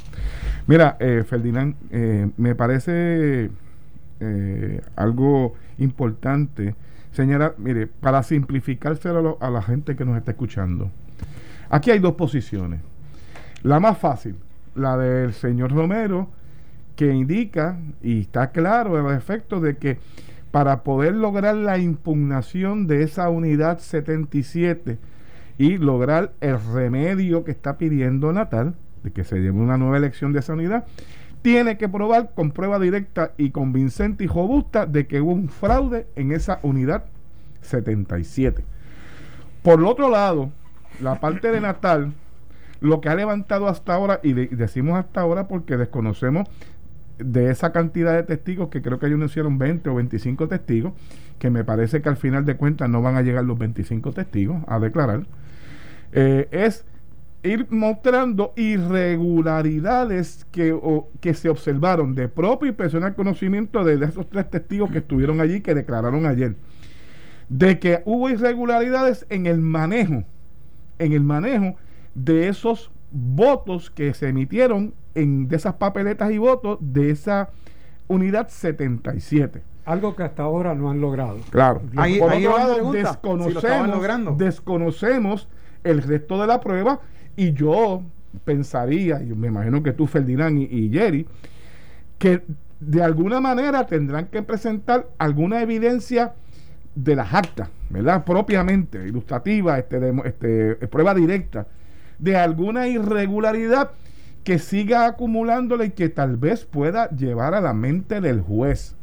Mira, 0.67 0.97
eh, 0.99 1.23
Ferdinand, 1.25 1.75
eh, 1.91 2.29
me 2.37 2.55
parece 2.55 3.49
eh, 4.19 4.81
algo 4.95 5.55
importante 5.77 6.75
Señora, 7.17 7.55
mire, 7.57 7.87
para 7.87 8.21
simplificárselo 8.21 9.39
a, 9.41 9.49
la 9.49 9.63
gente 9.63 9.95
que 9.95 10.05
nos 10.05 10.17
está 10.17 10.29
escuchando, 10.29 10.91
aquí 11.67 11.89
hay 11.89 11.97
dos 11.97 12.13
posiciones. 12.13 12.79
La 13.63 13.79
más 13.79 13.97
fácil, 13.97 14.35
la 14.75 14.97
del 14.97 15.33
señor 15.33 15.71
Romero, 15.71 16.29
que 16.95 17.11
indica 17.11 17.79
y 18.03 18.21
está 18.21 18.51
claro 18.51 18.99
el 18.99 19.17
efecto 19.17 19.59
de 19.59 19.77
que 19.77 19.97
para 20.51 20.83
poder 20.83 21.15
lograr 21.15 21.55
la 21.55 21.79
impugnación 21.79 22.85
de 22.85 23.01
esa 23.01 23.29
unidad 23.29 23.79
77 23.79 24.99
y 25.57 25.79
lograr 25.79 26.33
el 26.39 26.59
remedio 26.71 27.43
que 27.43 27.49
está 27.49 27.79
pidiendo 27.79 28.31
Natal, 28.31 28.75
de 29.03 29.11
que 29.11 29.23
se 29.23 29.37
lleve 29.37 29.59
una 29.59 29.77
nueva 29.77 29.97
elección 29.97 30.33
de 30.33 30.39
esa 30.39 30.53
unidad, 30.53 30.85
tiene 31.41 31.77
que 31.77 31.87
probar 31.87 32.31
con 32.33 32.51
prueba 32.51 32.79
directa 32.79 33.31
y 33.37 33.51
convincente 33.51 34.23
y 34.23 34.27
robusta 34.27 34.85
de 34.85 35.07
que 35.07 35.21
hubo 35.21 35.31
un 35.31 35.49
fraude 35.49 36.07
en 36.15 36.31
esa 36.31 36.59
unidad 36.63 37.05
77. 37.61 38.63
Por 39.63 39.83
otro 39.83 40.09
lado, 40.09 40.51
la 41.01 41.19
parte 41.19 41.51
de 41.51 41.61
Natal, 41.61 42.13
lo 42.79 43.01
que 43.01 43.09
ha 43.09 43.15
levantado 43.15 43.67
hasta 43.67 43.93
ahora, 43.93 44.19
y 44.23 44.33
decimos 44.33 44.97
hasta 44.97 45.21
ahora 45.21 45.47
porque 45.47 45.77
desconocemos 45.77 46.47
de 47.17 47.49
esa 47.49 47.71
cantidad 47.71 48.13
de 48.13 48.23
testigos, 48.23 48.69
que 48.69 48.81
creo 48.81 48.99
que 48.99 49.07
ellos 49.07 49.19
hicieron 49.23 49.57
20 49.57 49.89
o 49.89 49.95
25 49.95 50.47
testigos, 50.47 50.93
que 51.39 51.49
me 51.49 51.63
parece 51.63 52.01
que 52.01 52.09
al 52.09 52.17
final 52.17 52.45
de 52.45 52.55
cuentas 52.55 52.89
no 52.89 53.01
van 53.01 53.15
a 53.15 53.21
llegar 53.21 53.43
los 53.43 53.57
25 53.57 54.11
testigos 54.11 54.63
a 54.67 54.79
declarar, 54.79 55.25
eh, 56.13 56.47
es 56.51 56.85
ir 57.43 57.67
mostrando 57.69 58.53
irregularidades 58.55 60.45
que, 60.51 60.77
que 61.19 61.33
se 61.33 61.49
observaron 61.49 62.15
de 62.15 62.27
propio 62.27 62.69
y 62.69 62.73
personal 62.73 63.15
conocimiento 63.15 63.83
de, 63.83 64.03
esos 64.03 64.29
tres 64.29 64.49
testigos 64.49 64.91
que 64.91 64.99
estuvieron 64.99 65.39
allí, 65.39 65.61
que 65.61 65.75
declararon 65.75 66.25
ayer, 66.25 66.55
de 67.49 67.79
que 67.79 68.01
hubo 68.05 68.29
irregularidades 68.29 69.25
en 69.29 69.45
el 69.45 69.61
manejo, 69.61 70.23
en 70.99 71.13
el 71.13 71.23
manejo 71.23 71.75
de 72.15 72.47
esos 72.47 72.91
votos 73.11 73.89
que 73.89 74.13
se 74.13 74.29
emitieron 74.29 74.93
en, 75.15 75.47
de 75.47 75.55
esas 75.55 75.75
papeletas 75.75 76.31
y 76.31 76.37
votos 76.37 76.77
de 76.81 77.11
esa 77.11 77.49
unidad 78.07 78.49
77. 78.49 79.61
Algo 79.85 80.15
que 80.15 80.23
hasta 80.23 80.43
ahora 80.43 80.75
no 80.75 80.89
han 80.89 80.99
logrado. 80.99 81.37
Claro. 81.49 81.81
Ahí, 81.95 82.19
Por 82.19 82.33
otro 82.33 82.57
lado, 82.57 82.91
desconocemos, 82.91 84.37
desconocemos 84.37 85.47
el 85.85 86.01
resto 86.01 86.41
de 86.41 86.47
la 86.47 86.59
prueba 86.59 86.99
y 87.37 87.53
yo 87.53 88.01
pensaría, 88.43 89.21
y 89.21 89.27
me 89.27 89.47
imagino 89.47 89.81
que 89.81 89.93
tú, 89.93 90.07
Ferdinand 90.07 90.57
y, 90.59 90.89
Jerry, 90.91 91.25
que 92.17 92.41
de 92.79 93.01
alguna 93.01 93.39
manera 93.39 93.85
tendrán 93.85 94.25
que 94.25 94.41
presentar 94.41 95.07
alguna 95.17 95.61
evidencia 95.61 96.33
de 96.95 97.15
las 97.15 97.33
actas, 97.33 97.69
¿verdad? 97.89 98.25
Propiamente, 98.25 99.07
ilustrativa, 99.07 99.77
este, 99.77 100.13
este, 100.25 100.75
prueba 100.87 101.13
directa, 101.13 101.67
de 102.17 102.35
alguna 102.35 102.87
irregularidad 102.87 103.91
que 104.43 104.57
siga 104.57 105.05
acumulándola 105.05 105.85
y 105.85 105.91
que 105.91 106.09
tal 106.09 106.37
vez 106.37 106.65
pueda 106.65 107.09
llevar 107.11 107.53
a 107.53 107.61
la 107.61 107.73
mente 107.73 108.19
del 108.19 108.41
juez 108.41 108.95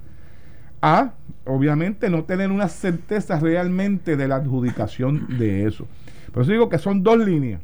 a, 0.82 1.12
obviamente, 1.44 2.10
no 2.10 2.24
tener 2.24 2.50
una 2.50 2.68
certeza 2.68 3.38
realmente 3.38 4.16
de 4.16 4.26
la 4.26 4.36
adjudicación 4.36 5.38
de 5.38 5.66
eso. 5.66 5.86
Por 6.32 6.42
eso 6.42 6.52
digo 6.52 6.68
que 6.68 6.78
son 6.78 7.02
dos 7.04 7.18
líneas. 7.18 7.60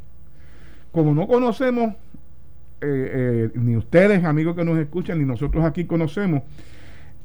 Como 0.92 1.14
no 1.14 1.26
conocemos, 1.26 1.94
eh, 2.80 3.50
eh, 3.50 3.50
ni 3.54 3.76
ustedes, 3.76 4.24
amigos 4.24 4.56
que 4.56 4.64
nos 4.64 4.78
escuchan, 4.78 5.18
ni 5.18 5.24
nosotros 5.24 5.64
aquí 5.64 5.84
conocemos 5.84 6.42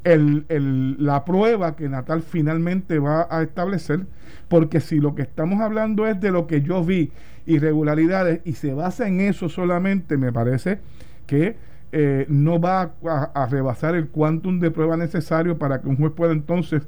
la 0.04 1.26
prueba 1.26 1.76
que 1.76 1.90
Natal 1.90 2.22
finalmente 2.22 3.00
va 3.00 3.28
a 3.30 3.42
establecer, 3.42 4.06
porque 4.48 4.80
si 4.80 5.00
lo 5.00 5.16
que 5.16 5.24
estamos 5.24 5.62
hablando 5.62 6.06
es 6.06 6.20
de 6.22 6.32
lo 6.32 6.46
que 6.46 6.62
yo 6.62 6.84
vi, 6.84 7.12
irregularidades, 7.48 8.42
y 8.46 8.54
se 8.54 8.74
basa 8.74 9.08
en 9.08 9.22
eso 9.22 9.50
solamente, 9.50 10.18
me 10.18 10.32
parece 10.32 10.80
que 11.26 11.56
eh, 11.92 12.26
no 12.30 12.60
va 12.60 12.92
a, 13.34 13.48
rebasar 13.48 13.96
el 13.96 14.10
quantum 14.10 14.60
de 14.60 14.70
prueba 14.70 14.98
necesario 14.98 15.58
para 15.58 15.82
que 15.82 15.88
un 15.88 15.98
juez 15.98 16.12
pueda 16.12 16.34
entonces 16.34 16.84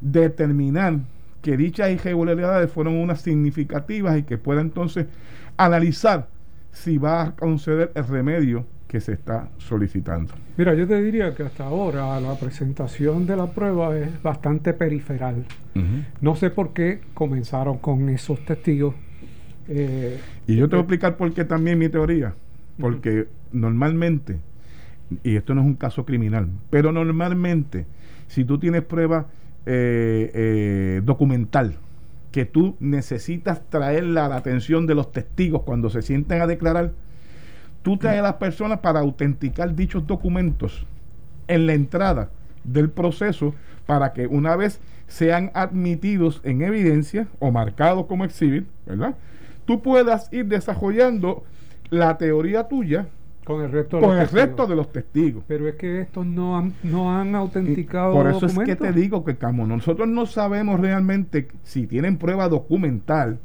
determinar 0.00 1.00
que 1.42 1.56
dichas 1.56 1.90
irregularidades 1.90 2.70
fueron 2.70 2.96
unas 2.96 3.20
significativas 3.20 4.18
y 4.18 4.22
que 4.24 4.38
pueda 4.38 4.60
entonces 4.60 5.06
analizar 5.56 6.28
si 6.72 6.98
va 6.98 7.22
a 7.22 7.36
conceder 7.36 7.92
el 7.94 8.06
remedio 8.06 8.66
que 8.86 9.00
se 9.00 9.12
está 9.12 9.50
solicitando. 9.58 10.32
Mira, 10.56 10.74
yo 10.74 10.88
te 10.88 11.00
diría 11.00 11.34
que 11.34 11.42
hasta 11.42 11.64
ahora 11.64 12.18
la 12.20 12.34
presentación 12.36 13.26
de 13.26 13.36
la 13.36 13.46
prueba 13.46 13.96
es 13.96 14.22
bastante 14.22 14.72
periferal. 14.72 15.44
No 16.20 16.34
sé 16.34 16.50
por 16.50 16.72
qué 16.72 17.00
comenzaron 17.14 17.78
con 17.78 18.08
esos 18.08 18.44
testigos. 18.44 18.94
Eh, 19.68 20.18
y 20.46 20.56
yo 20.56 20.68
te 20.68 20.74
voy 20.74 20.80
a 20.80 20.82
explicar 20.82 21.16
por 21.16 21.32
qué 21.32 21.44
también 21.44 21.78
mi 21.78 21.88
teoría. 21.88 22.34
Porque 22.80 23.28
normalmente, 23.52 24.38
y 25.22 25.36
esto 25.36 25.54
no 25.54 25.60
es 25.60 25.66
un 25.66 25.74
caso 25.74 26.04
criminal, 26.04 26.48
pero 26.70 26.90
normalmente, 26.90 27.86
si 28.26 28.44
tú 28.44 28.58
tienes 28.58 28.82
prueba 28.82 29.26
eh, 29.70 30.30
eh, 30.32 31.02
documental, 31.04 31.76
que 32.32 32.46
tú 32.46 32.76
necesitas 32.80 33.60
traerla 33.68 34.24
a 34.24 34.28
la 34.30 34.36
atención 34.36 34.86
de 34.86 34.94
los 34.94 35.12
testigos 35.12 35.62
cuando 35.64 35.90
se 35.90 36.00
sienten 36.00 36.40
a 36.40 36.46
declarar, 36.46 36.92
tú 37.82 37.98
traes 37.98 38.20
a 38.20 38.22
las 38.22 38.34
personas 38.36 38.78
para 38.80 39.00
autenticar 39.00 39.74
dichos 39.74 40.06
documentos 40.06 40.86
en 41.48 41.66
la 41.66 41.74
entrada 41.74 42.30
del 42.64 42.88
proceso 42.88 43.54
para 43.84 44.14
que 44.14 44.26
una 44.26 44.56
vez 44.56 44.80
sean 45.06 45.50
admitidos 45.52 46.40
en 46.44 46.62
evidencia 46.62 47.28
o 47.38 47.50
marcados 47.50 48.06
como 48.06 48.24
exhibit, 48.24 48.66
¿verdad? 48.86 49.16
Tú 49.66 49.82
puedas 49.82 50.32
ir 50.32 50.46
desarrollando 50.46 51.44
la 51.90 52.16
teoría 52.16 52.68
tuya 52.68 53.08
con 53.48 53.64
el 53.64 53.72
resto 53.72 53.96
de, 53.96 54.02
con 54.02 54.18
los, 54.18 54.30
el 54.30 54.40
resto 54.40 54.66
de 54.66 54.76
los 54.76 54.92
testigos. 54.92 55.42
Pero 55.48 55.66
es 55.66 55.76
que 55.76 56.02
estos 56.02 56.26
no 56.26 56.58
han, 56.58 56.74
no 56.82 57.18
han 57.18 57.34
autenticado. 57.34 58.12
por 58.12 58.28
eso 58.28 58.44
es 58.44 58.58
que 58.58 58.76
te 58.76 58.92
digo 58.92 59.24
que 59.24 59.36
como 59.36 59.66
nosotros 59.66 60.06
no 60.06 60.26
sabemos 60.26 60.78
realmente 60.78 61.48
si 61.62 61.86
tienen 61.86 62.18
prueba 62.18 62.50
documental, 62.50 63.38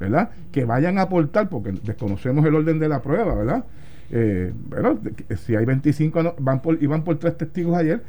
¿verdad? 0.00 0.30
Que 0.50 0.64
vayan 0.64 0.96
a 0.96 1.02
aportar, 1.02 1.50
porque 1.50 1.72
desconocemos 1.72 2.46
el 2.46 2.54
orden 2.54 2.78
de 2.78 2.88
la 2.88 3.02
prueba, 3.02 3.34
¿verdad? 3.34 3.64
Eh, 4.10 4.50
bueno, 4.70 4.98
si 5.36 5.54
hay 5.54 5.66
25, 5.66 6.36
van 6.38 6.62
por, 6.62 6.82
iban 6.82 7.04
por 7.04 7.18
tres 7.18 7.36
testigos 7.36 7.76
ayer, 7.76 8.02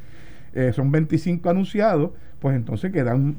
eh, 0.53 0.71
son 0.73 0.89
25 0.89 1.49
anunciados, 1.49 2.11
pues 2.39 2.55
entonces 2.55 2.93
quedan, 2.93 3.35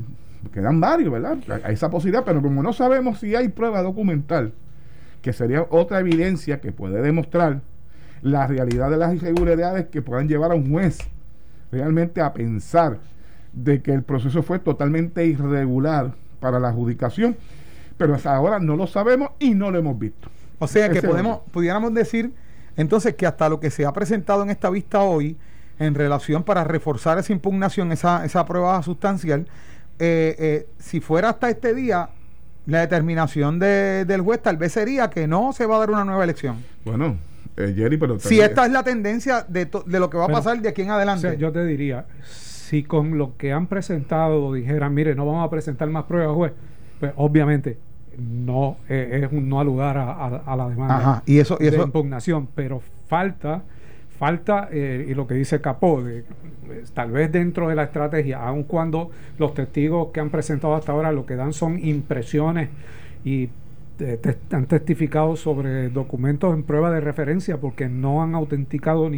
quedan 0.52 0.80
varios, 0.80 1.10
¿verdad? 1.10 1.38
Hay 1.64 1.72
esa 1.72 1.88
posibilidad, 1.88 2.26
pero 2.26 2.42
como 2.42 2.62
no 2.62 2.74
sabemos 2.74 3.20
si 3.20 3.34
hay 3.34 3.48
prueba 3.48 3.82
documental, 3.82 4.52
que 5.22 5.32
sería 5.32 5.66
otra 5.70 6.00
evidencia 6.00 6.60
que 6.60 6.72
puede 6.72 7.00
demostrar 7.00 7.62
la 8.22 8.46
realidad 8.46 8.90
de 8.90 8.96
las 8.96 9.14
irregularidades 9.14 9.86
que 9.86 10.02
puedan 10.02 10.28
llevar 10.28 10.52
a 10.52 10.54
un 10.54 10.70
juez 10.70 10.98
realmente 11.72 12.20
a 12.20 12.32
pensar 12.32 12.98
de 13.52 13.82
que 13.82 13.92
el 13.92 14.02
proceso 14.02 14.42
fue 14.42 14.58
totalmente 14.58 15.24
irregular 15.26 16.14
para 16.40 16.58
la 16.58 16.68
adjudicación, 16.68 17.36
pero 17.96 18.14
hasta 18.14 18.34
ahora 18.34 18.58
no 18.58 18.76
lo 18.76 18.86
sabemos 18.86 19.30
y 19.38 19.54
no 19.54 19.70
lo 19.70 19.78
hemos 19.78 19.98
visto. 19.98 20.28
O 20.58 20.66
sea 20.66 20.90
que 20.90 21.02
podemos, 21.02 21.40
pudiéramos 21.50 21.94
decir 21.94 22.32
entonces 22.76 23.14
que 23.14 23.26
hasta 23.26 23.48
lo 23.48 23.60
que 23.60 23.70
se 23.70 23.84
ha 23.84 23.92
presentado 23.92 24.42
en 24.42 24.50
esta 24.50 24.70
vista 24.70 25.02
hoy, 25.02 25.36
en 25.78 25.94
relación 25.94 26.44
para 26.44 26.64
reforzar 26.64 27.18
esa 27.18 27.32
impugnación, 27.32 27.92
esa, 27.92 28.24
esa 28.24 28.44
prueba 28.44 28.82
sustancial, 28.82 29.46
eh, 29.98 30.36
eh, 30.38 30.68
si 30.78 31.00
fuera 31.00 31.30
hasta 31.30 31.50
este 31.50 31.74
día, 31.74 32.10
la 32.66 32.80
determinación 32.80 33.58
del 33.58 34.20
juez 34.20 34.42
tal 34.42 34.56
vez 34.56 34.72
sería 34.72 35.10
que 35.10 35.26
no 35.26 35.52
se 35.52 35.66
va 35.66 35.76
a 35.76 35.78
dar 35.80 35.90
una 35.90 36.04
nueva 36.04 36.24
elección. 36.24 36.64
Bueno, 36.84 37.16
eh, 37.64 37.74
Jerry, 37.74 37.96
pero... 37.96 38.18
Si 38.18 38.40
esta 38.40 38.66
es 38.66 38.72
la 38.72 38.82
tendencia 38.82 39.44
de, 39.48 39.66
de 39.86 40.00
lo 40.00 40.10
que 40.10 40.18
va 40.18 40.24
a 40.24 40.28
pasar 40.28 40.60
de 40.60 40.68
aquí 40.68 40.82
en 40.82 40.90
adelante. 40.90 41.36
yo 41.38 41.52
te 41.52 41.64
diría, 41.64 42.06
si 42.22 42.82
con 42.82 43.18
lo 43.18 43.36
que 43.36 43.52
han 43.52 43.66
presentado 43.66 44.52
dijeran, 44.52 44.94
mire, 44.94 45.14
no 45.14 45.26
vamos 45.26 45.46
a 45.46 45.50
presentar 45.50 45.88
más 45.88 46.04
pruebas, 46.04 46.34
juez, 46.34 46.52
pues 46.98 47.12
obviamente 47.16 47.78
no 48.18 48.76
eh, 48.88 49.22
es 49.24 49.32
un 49.32 49.48
no 49.48 49.60
al 49.60 49.66
lugar 49.66 49.96
a, 49.96 50.56
la 50.56 50.68
demanda 50.68 51.22
y 51.24 51.38
eso, 51.38 51.56
de 51.56 51.68
impugnación, 51.68 52.48
pero 52.54 52.82
falta 53.08 53.62
falta 54.20 54.68
eh, 54.70 55.06
y 55.08 55.14
lo 55.14 55.26
que 55.26 55.32
dice 55.32 55.62
Capó, 55.62 56.02
de, 56.02 56.24
pues, 56.66 56.92
tal 56.92 57.10
vez 57.10 57.32
dentro 57.32 57.70
de 57.70 57.74
la 57.74 57.84
estrategia, 57.84 58.46
aun 58.46 58.64
cuando 58.64 59.10
los 59.38 59.54
testigos 59.54 60.08
que 60.12 60.20
han 60.20 60.28
presentado 60.28 60.74
hasta 60.74 60.92
ahora 60.92 61.10
lo 61.10 61.24
que 61.24 61.36
dan 61.36 61.54
son 61.54 61.82
impresiones 61.82 62.68
y 63.24 63.48
eh, 64.00 64.18
han 64.50 64.66
testificado 64.66 65.36
sobre 65.36 65.88
documentos 65.90 66.54
en 66.54 66.62
prueba 66.62 66.90
de 66.90 67.00
referencia 67.00 67.58
porque 67.58 67.88
no 67.88 68.22
han 68.22 68.34
autenticado 68.34 69.10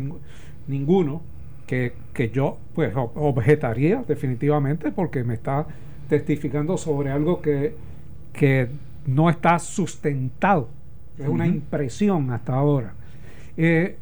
ninguno 0.66 1.22
que, 1.66 1.94
que 2.12 2.30
yo 2.30 2.58
pues 2.74 2.92
objetaría 2.96 4.04
definitivamente 4.06 4.90
porque 4.92 5.24
me 5.24 5.34
está 5.34 5.66
testificando 6.08 6.76
sobre 6.76 7.10
algo 7.10 7.40
que 7.40 7.74
que 8.32 8.68
no 9.06 9.30
está 9.30 9.58
sustentado. 9.58 10.68
Es 11.18 11.28
una 11.28 11.46
impresión 11.46 12.30
hasta 12.30 12.54
ahora. 12.54 12.94
Eh, 13.56 13.96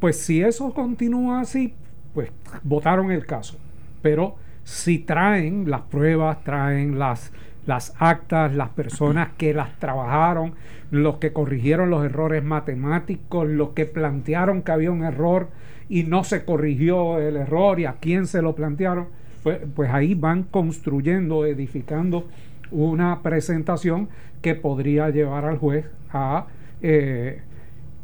pues 0.00 0.18
si 0.18 0.42
eso 0.42 0.74
continúa 0.74 1.40
así, 1.40 1.74
pues 2.12 2.30
votaron 2.62 3.10
el 3.10 3.24
caso. 3.24 3.58
Pero 4.02 4.36
si 4.64 4.98
traen 4.98 5.70
las 5.70 5.82
pruebas, 5.82 6.42
traen 6.42 6.98
las, 6.98 7.32
las 7.66 7.94
actas, 7.98 8.54
las 8.54 8.70
personas 8.70 9.30
que 9.36 9.54
las 9.54 9.78
trabajaron, 9.78 10.54
los 10.90 11.16
que 11.16 11.32
corrigieron 11.32 11.90
los 11.90 12.04
errores 12.04 12.42
matemáticos, 12.42 13.48
los 13.48 13.70
que 13.70 13.86
plantearon 13.86 14.62
que 14.62 14.72
había 14.72 14.90
un 14.90 15.04
error 15.04 15.48
y 15.88 16.04
no 16.04 16.24
se 16.24 16.44
corrigió 16.44 17.18
el 17.18 17.36
error 17.36 17.78
y 17.78 17.84
a 17.84 17.94
quién 18.00 18.26
se 18.26 18.42
lo 18.42 18.54
plantearon, 18.54 19.08
pues, 19.42 19.60
pues 19.74 19.90
ahí 19.90 20.14
van 20.14 20.42
construyendo, 20.44 21.46
edificando 21.46 22.26
una 22.70 23.22
presentación 23.22 24.08
que 24.40 24.54
podría 24.54 25.10
llevar 25.10 25.44
al 25.44 25.58
juez 25.58 25.86
a 26.10 26.46
eh, 26.80 27.42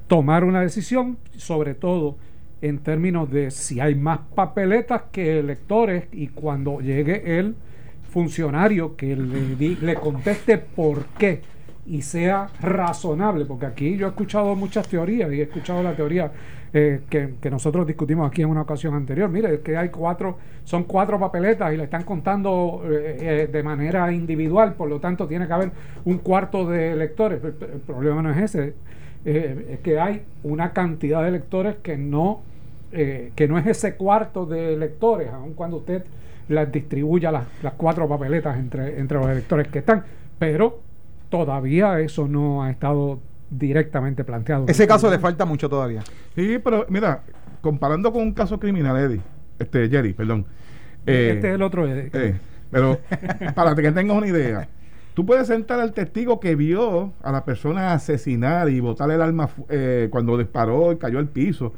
tomar 0.06 0.44
una 0.44 0.60
decisión, 0.60 1.18
sobre 1.36 1.74
todo 1.74 2.16
en 2.60 2.78
términos 2.78 3.30
de 3.30 3.50
si 3.50 3.80
hay 3.80 3.94
más 3.94 4.20
papeletas 4.34 5.02
que 5.12 5.38
electores 5.38 6.04
y 6.12 6.28
cuando 6.28 6.80
llegue 6.80 7.38
el 7.38 7.54
funcionario 8.08 8.96
que 8.96 9.14
le, 9.16 9.76
le 9.80 9.94
conteste 9.94 10.58
por 10.58 11.04
qué 11.18 11.42
y 11.86 12.02
sea 12.02 12.48
razonable, 12.60 13.46
porque 13.46 13.66
aquí 13.66 13.96
yo 13.96 14.06
he 14.06 14.10
escuchado 14.10 14.54
muchas 14.54 14.86
teorías 14.88 15.32
y 15.32 15.40
he 15.40 15.44
escuchado 15.44 15.82
la 15.82 15.94
teoría 15.94 16.30
eh, 16.72 17.00
que, 17.08 17.50
nosotros 17.50 17.86
discutimos 17.86 18.28
aquí 18.28 18.42
en 18.42 18.48
una 18.50 18.62
ocasión 18.62 18.94
anterior. 18.94 19.30
Mire, 19.30 19.54
es 19.54 19.60
que 19.60 19.76
hay 19.76 19.88
cuatro, 19.88 20.36
son 20.64 20.84
cuatro 20.84 21.18
papeletas 21.18 21.72
y 21.72 21.78
le 21.78 21.84
están 21.84 22.04
contando 22.04 22.82
eh, 22.84 23.16
eh, 23.20 23.48
de 23.50 23.62
manera 23.62 24.12
individual, 24.12 24.74
por 24.74 24.88
lo 24.88 25.00
tanto 25.00 25.26
tiene 25.26 25.46
que 25.46 25.52
haber 25.54 25.70
un 26.04 26.18
cuarto 26.18 26.68
de 26.68 26.92
electores. 26.92 27.42
El, 27.42 27.52
problema 27.52 28.20
no 28.20 28.30
es 28.32 28.54
ese, 28.54 28.74
es 29.24 29.80
que 29.80 29.98
hay 29.98 30.22
una 30.42 30.72
cantidad 30.72 31.22
de 31.22 31.28
electores 31.28 31.76
que 31.82 31.96
no, 31.96 32.42
que 32.90 33.46
no 33.48 33.58
es 33.58 33.66
ese 33.66 33.96
cuarto 33.96 34.46
de 34.46 34.74
electores, 34.74 35.28
aun 35.32 35.54
cuando 35.54 35.78
usted 35.78 36.04
las 36.48 36.70
distribuya 36.72 37.30
las, 37.30 37.44
las 37.62 37.74
cuatro 37.74 38.08
papeletas 38.08 38.58
entre, 38.58 38.98
entre 38.98 39.18
los 39.18 39.28
electores 39.28 39.68
que 39.68 39.80
están. 39.80 40.04
Pero 40.38 40.80
todavía 41.28 42.00
eso 42.00 42.26
no 42.26 42.62
ha 42.62 42.70
estado 42.70 43.20
directamente 43.50 44.24
planteado. 44.24 44.66
Ese 44.68 44.86
caso 44.86 45.10
le 45.10 45.18
falta 45.18 45.44
mucho 45.44 45.68
todavía. 45.68 46.02
Sí, 46.34 46.58
pero 46.62 46.86
mira, 46.88 47.22
comparando 47.60 48.12
con 48.12 48.22
un 48.22 48.32
caso 48.32 48.58
criminal, 48.58 48.96
Eddie, 48.96 49.20
este 49.58 49.88
Jerry, 49.88 50.12
perdón. 50.12 50.46
este 51.06 51.38
es 51.38 51.54
el 51.54 51.62
otro 51.62 51.86
Eddie. 51.86 52.10
Eh, 52.12 52.38
pero 52.70 52.98
para 53.54 53.74
que 53.74 53.90
tengas 53.92 54.16
una 54.16 54.26
idea, 54.26 54.68
tú 55.14 55.24
puedes 55.24 55.46
sentar 55.46 55.80
al 55.80 55.92
testigo 55.92 56.38
que 56.40 56.54
vio 56.54 57.12
a 57.22 57.32
la 57.32 57.44
persona 57.44 57.92
asesinar 57.92 58.68
y 58.68 58.80
botar 58.80 59.10
el 59.10 59.22
arma 59.22 59.48
eh, 59.68 60.08
cuando 60.10 60.36
disparó 60.36 60.92
y 60.92 60.96
cayó 60.96 61.18
al 61.18 61.28
piso 61.28 61.72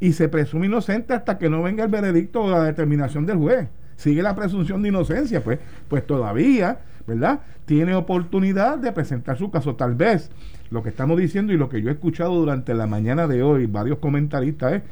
y 0.00 0.12
se 0.12 0.28
presume 0.28 0.66
inocente 0.66 1.14
hasta 1.14 1.38
que 1.38 1.48
no 1.48 1.62
venga 1.62 1.84
el 1.84 1.90
veredicto 1.90 2.42
o 2.42 2.50
la 2.50 2.62
determinación 2.64 3.26
del 3.26 3.38
juez. 3.38 3.68
Sigue 3.96 4.22
la 4.22 4.34
presunción 4.34 4.82
de 4.82 4.90
inocencia, 4.90 5.42
pues, 5.42 5.58
pues 5.88 6.06
todavía, 6.06 6.80
¿verdad? 7.06 7.40
Tiene 7.64 7.94
oportunidad 7.94 8.78
de 8.78 8.92
presentar 8.92 9.38
su 9.38 9.50
caso. 9.50 9.74
Tal 9.74 9.94
vez 9.94 10.30
lo 10.70 10.82
que 10.82 10.90
estamos 10.90 11.18
diciendo 11.18 11.52
y 11.52 11.56
lo 11.56 11.68
que 11.68 11.80
yo 11.80 11.88
he 11.88 11.92
escuchado 11.92 12.34
durante 12.34 12.74
la 12.74 12.86
mañana 12.86 13.26
de 13.26 13.42
hoy, 13.42 13.66
varios 13.66 13.98
comentaristas, 13.98 14.74
es 14.74 14.82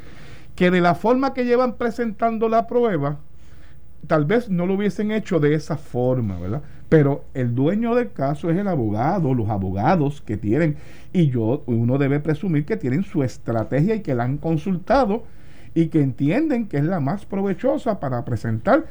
que 0.55 0.71
de 0.71 0.81
la 0.81 0.95
forma 0.95 1.35
que 1.35 1.45
llevan 1.45 1.75
presentando 1.75 2.49
la 2.49 2.67
prueba, 2.67 3.19
tal 4.07 4.25
vez 4.25 4.49
no 4.49 4.67
lo 4.67 4.75
hubiesen 4.75 5.11
hecho 5.11 5.41
de 5.41 5.55
esa 5.55 5.77
forma, 5.77 6.39
¿verdad? 6.39 6.63
Pero 6.89 7.25
el 7.35 7.55
dueño 7.55 7.95
del 7.95 8.13
caso 8.13 8.51
es 8.51 8.57
el 8.57 8.69
abogado, 8.69 9.35
los 9.35 9.49
abogados 9.49 10.21
que 10.21 10.37
tienen, 10.37 10.77
y 11.13 11.29
yo, 11.29 11.63
uno 11.67 11.99
debe 11.99 12.21
presumir 12.21 12.65
que 12.65 12.77
tienen 12.77 13.03
su 13.03 13.23
estrategia 13.23 13.97
y 13.97 14.01
que 14.01 14.15
la 14.15 14.25
han 14.25 14.39
consultado 14.39 15.25
y 15.75 15.89
que 15.89 16.01
entienden 16.01 16.69
que 16.69 16.79
es 16.79 16.85
la 16.85 17.01
más 17.01 17.27
provechosa 17.27 18.01
para 18.01 18.25
presentar 18.25 18.87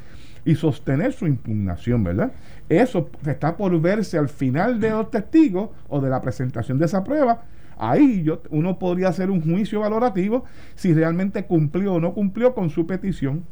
y 0.45 0.55
sostener 0.55 1.13
su 1.13 1.25
impugnación, 1.25 2.03
¿verdad? 2.03 2.31
Eso 2.69 3.09
está 3.25 3.55
por 3.55 3.79
verse 3.79 4.17
al 4.17 4.29
final 4.29 4.79
de 4.79 4.89
los 4.89 5.09
testigos 5.09 5.69
o 5.89 6.01
de 6.01 6.09
la 6.09 6.21
presentación 6.21 6.77
de 6.77 6.85
esa 6.85 7.03
prueba. 7.03 7.43
Ahí 7.77 8.23
yo, 8.23 8.41
uno 8.49 8.77
podría 8.77 9.09
hacer 9.09 9.31
un 9.31 9.41
juicio 9.41 9.81
valorativo 9.81 10.43
si 10.75 10.93
realmente 10.93 11.45
cumplió 11.45 11.95
o 11.95 11.99
no 11.99 12.13
cumplió 12.13 12.53
con 12.53 12.69
su 12.69 12.85
petición. 12.85 13.45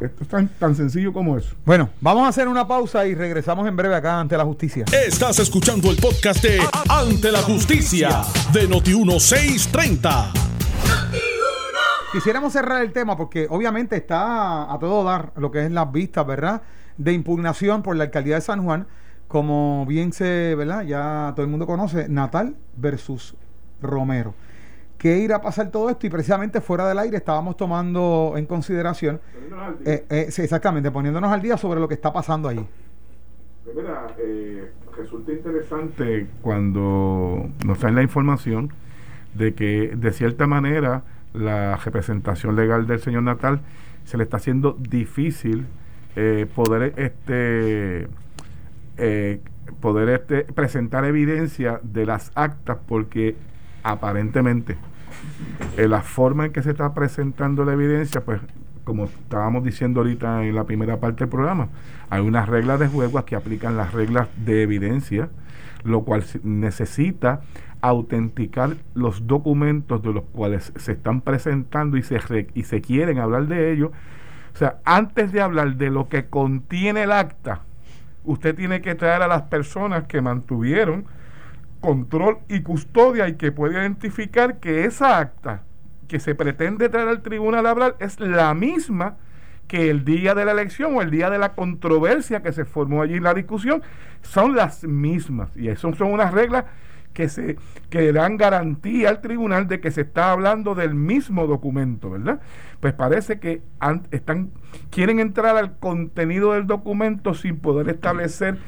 Esto 0.00 0.24
es 0.24 0.28
tan, 0.28 0.48
tan, 0.48 0.74
sencillo 0.74 1.12
como 1.12 1.38
eso. 1.38 1.54
Bueno, 1.64 1.88
vamos 2.00 2.24
a 2.24 2.28
hacer 2.28 2.48
una 2.48 2.66
pausa 2.66 3.06
y 3.06 3.14
regresamos 3.14 3.66
en 3.68 3.76
breve 3.76 3.94
acá 3.94 4.18
ante 4.18 4.36
la 4.36 4.44
justicia. 4.44 4.84
Estás 5.06 5.38
escuchando 5.38 5.90
el 5.90 5.96
podcast 5.98 6.42
de 6.42 6.58
Ante 6.88 7.30
la 7.30 7.42
Justicia 7.42 8.22
de 8.52 8.68
Noti1630. 8.68 11.33
Quisiéramos 12.14 12.52
cerrar 12.52 12.80
el 12.80 12.92
tema 12.92 13.16
porque 13.16 13.48
obviamente 13.50 13.96
está 13.96 14.72
a 14.72 14.78
todo 14.78 15.02
dar 15.02 15.32
lo 15.34 15.50
que 15.50 15.66
es 15.66 15.72
las 15.72 15.90
vistas, 15.90 16.24
¿verdad? 16.24 16.62
De 16.96 17.12
impugnación 17.12 17.82
por 17.82 17.96
la 17.96 18.04
alcaldía 18.04 18.36
de 18.36 18.40
San 18.40 18.62
Juan, 18.62 18.86
como 19.26 19.84
bien 19.84 20.12
se, 20.12 20.54
¿verdad? 20.54 20.82
Ya 20.82 21.32
todo 21.34 21.44
el 21.44 21.50
mundo 21.50 21.66
conoce, 21.66 22.08
Natal 22.08 22.54
versus 22.76 23.34
Romero. 23.82 24.32
¿Qué 24.96 25.18
irá 25.18 25.36
a 25.36 25.42
pasar 25.42 25.72
todo 25.72 25.90
esto? 25.90 26.06
Y 26.06 26.10
precisamente 26.10 26.60
fuera 26.60 26.86
del 26.86 27.00
aire 27.00 27.16
estábamos 27.16 27.56
tomando 27.56 28.34
en 28.36 28.46
consideración, 28.46 29.20
eh, 29.84 30.06
eh, 30.08 30.26
exactamente, 30.28 30.92
poniéndonos 30.92 31.32
al 31.32 31.42
día 31.42 31.56
sobre 31.56 31.80
lo 31.80 31.88
que 31.88 31.94
está 31.94 32.12
pasando 32.12 32.48
ahí. 32.48 32.64
Pues 33.64 33.74
mira, 33.74 34.06
eh, 34.18 34.70
resulta 34.96 35.32
interesante 35.32 36.28
cuando 36.42 37.50
nos 37.66 37.76
traen 37.80 37.96
la 37.96 38.02
información 38.02 38.72
de 39.34 39.52
que 39.54 39.96
de 39.96 40.12
cierta 40.12 40.46
manera 40.46 41.02
la 41.34 41.76
representación 41.76 42.56
legal 42.56 42.86
del 42.86 43.00
señor 43.00 43.24
Natal, 43.24 43.60
se 44.04 44.16
le 44.16 44.24
está 44.24 44.36
haciendo 44.38 44.76
difícil 44.78 45.66
eh, 46.16 46.46
poder 46.54 46.94
este 46.96 48.06
eh, 48.96 49.40
poder 49.80 50.08
este 50.10 50.44
presentar 50.44 51.04
evidencia 51.04 51.80
de 51.82 52.06
las 52.06 52.30
actas 52.34 52.78
porque 52.86 53.36
aparentemente 53.82 54.76
en 55.76 55.90
la 55.90 56.02
forma 56.02 56.46
en 56.46 56.52
que 56.52 56.62
se 56.62 56.70
está 56.70 56.94
presentando 56.94 57.64
la 57.64 57.72
evidencia 57.72 58.20
pues 58.24 58.40
como 58.84 59.06
estábamos 59.06 59.64
diciendo 59.64 60.00
ahorita 60.00 60.44
en 60.44 60.54
la 60.54 60.64
primera 60.64 61.00
parte 61.00 61.24
del 61.24 61.30
programa 61.30 61.68
hay 62.10 62.20
unas 62.20 62.48
reglas 62.48 62.78
de 62.78 62.86
juego 62.86 63.24
que 63.24 63.34
aplican 63.34 63.76
las 63.76 63.92
reglas 63.92 64.28
de 64.36 64.62
evidencia 64.62 65.28
lo 65.82 66.02
cual 66.02 66.24
necesita 66.44 67.42
autenticar 67.84 68.76
los 68.94 69.26
documentos 69.26 70.02
de 70.02 70.14
los 70.14 70.24
cuales 70.24 70.72
se 70.74 70.92
están 70.92 71.20
presentando 71.20 71.98
y 71.98 72.02
se, 72.02 72.18
y 72.54 72.62
se 72.62 72.80
quieren 72.80 73.18
hablar 73.18 73.46
de 73.46 73.72
ellos. 73.72 73.90
O 74.54 74.56
sea, 74.56 74.78
antes 74.86 75.32
de 75.32 75.42
hablar 75.42 75.76
de 75.76 75.90
lo 75.90 76.08
que 76.08 76.24
contiene 76.24 77.02
el 77.02 77.12
acta, 77.12 77.60
usted 78.24 78.54
tiene 78.54 78.80
que 78.80 78.94
traer 78.94 79.20
a 79.20 79.28
las 79.28 79.42
personas 79.42 80.04
que 80.04 80.22
mantuvieron 80.22 81.04
control 81.80 82.38
y 82.48 82.62
custodia 82.62 83.28
y 83.28 83.34
que 83.34 83.52
puede 83.52 83.74
identificar 83.74 84.60
que 84.60 84.86
esa 84.86 85.18
acta 85.18 85.64
que 86.08 86.20
se 86.20 86.34
pretende 86.34 86.88
traer 86.88 87.08
al 87.08 87.20
tribunal 87.20 87.66
a 87.66 87.70
hablar 87.70 87.96
es 87.98 88.18
la 88.18 88.54
misma 88.54 89.16
que 89.68 89.90
el 89.90 90.06
día 90.06 90.34
de 90.34 90.46
la 90.46 90.52
elección 90.52 90.96
o 90.96 91.02
el 91.02 91.10
día 91.10 91.28
de 91.28 91.36
la 91.36 91.52
controversia 91.52 92.42
que 92.42 92.52
se 92.52 92.64
formó 92.64 93.02
allí 93.02 93.14
en 93.16 93.24
la 93.24 93.34
discusión 93.34 93.82
son 94.22 94.56
las 94.56 94.84
mismas 94.84 95.54
y 95.54 95.68
eso 95.68 95.92
son 95.94 96.12
unas 96.12 96.32
reglas 96.32 96.64
que 97.14 97.28
se 97.28 97.56
que 97.88 98.12
dan 98.12 98.36
garantía 98.36 99.08
al 99.08 99.20
tribunal 99.20 99.68
de 99.68 99.80
que 99.80 99.90
se 99.90 100.02
está 100.02 100.32
hablando 100.32 100.74
del 100.74 100.94
mismo 100.94 101.46
documento, 101.46 102.10
¿verdad? 102.10 102.40
Pues 102.80 102.92
parece 102.92 103.38
que 103.38 103.62
están 104.10 104.50
quieren 104.90 105.20
entrar 105.20 105.56
al 105.56 105.78
contenido 105.78 106.52
del 106.52 106.66
documento 106.66 107.32
sin 107.32 107.58
poder 107.58 107.88
establecer 107.88 108.58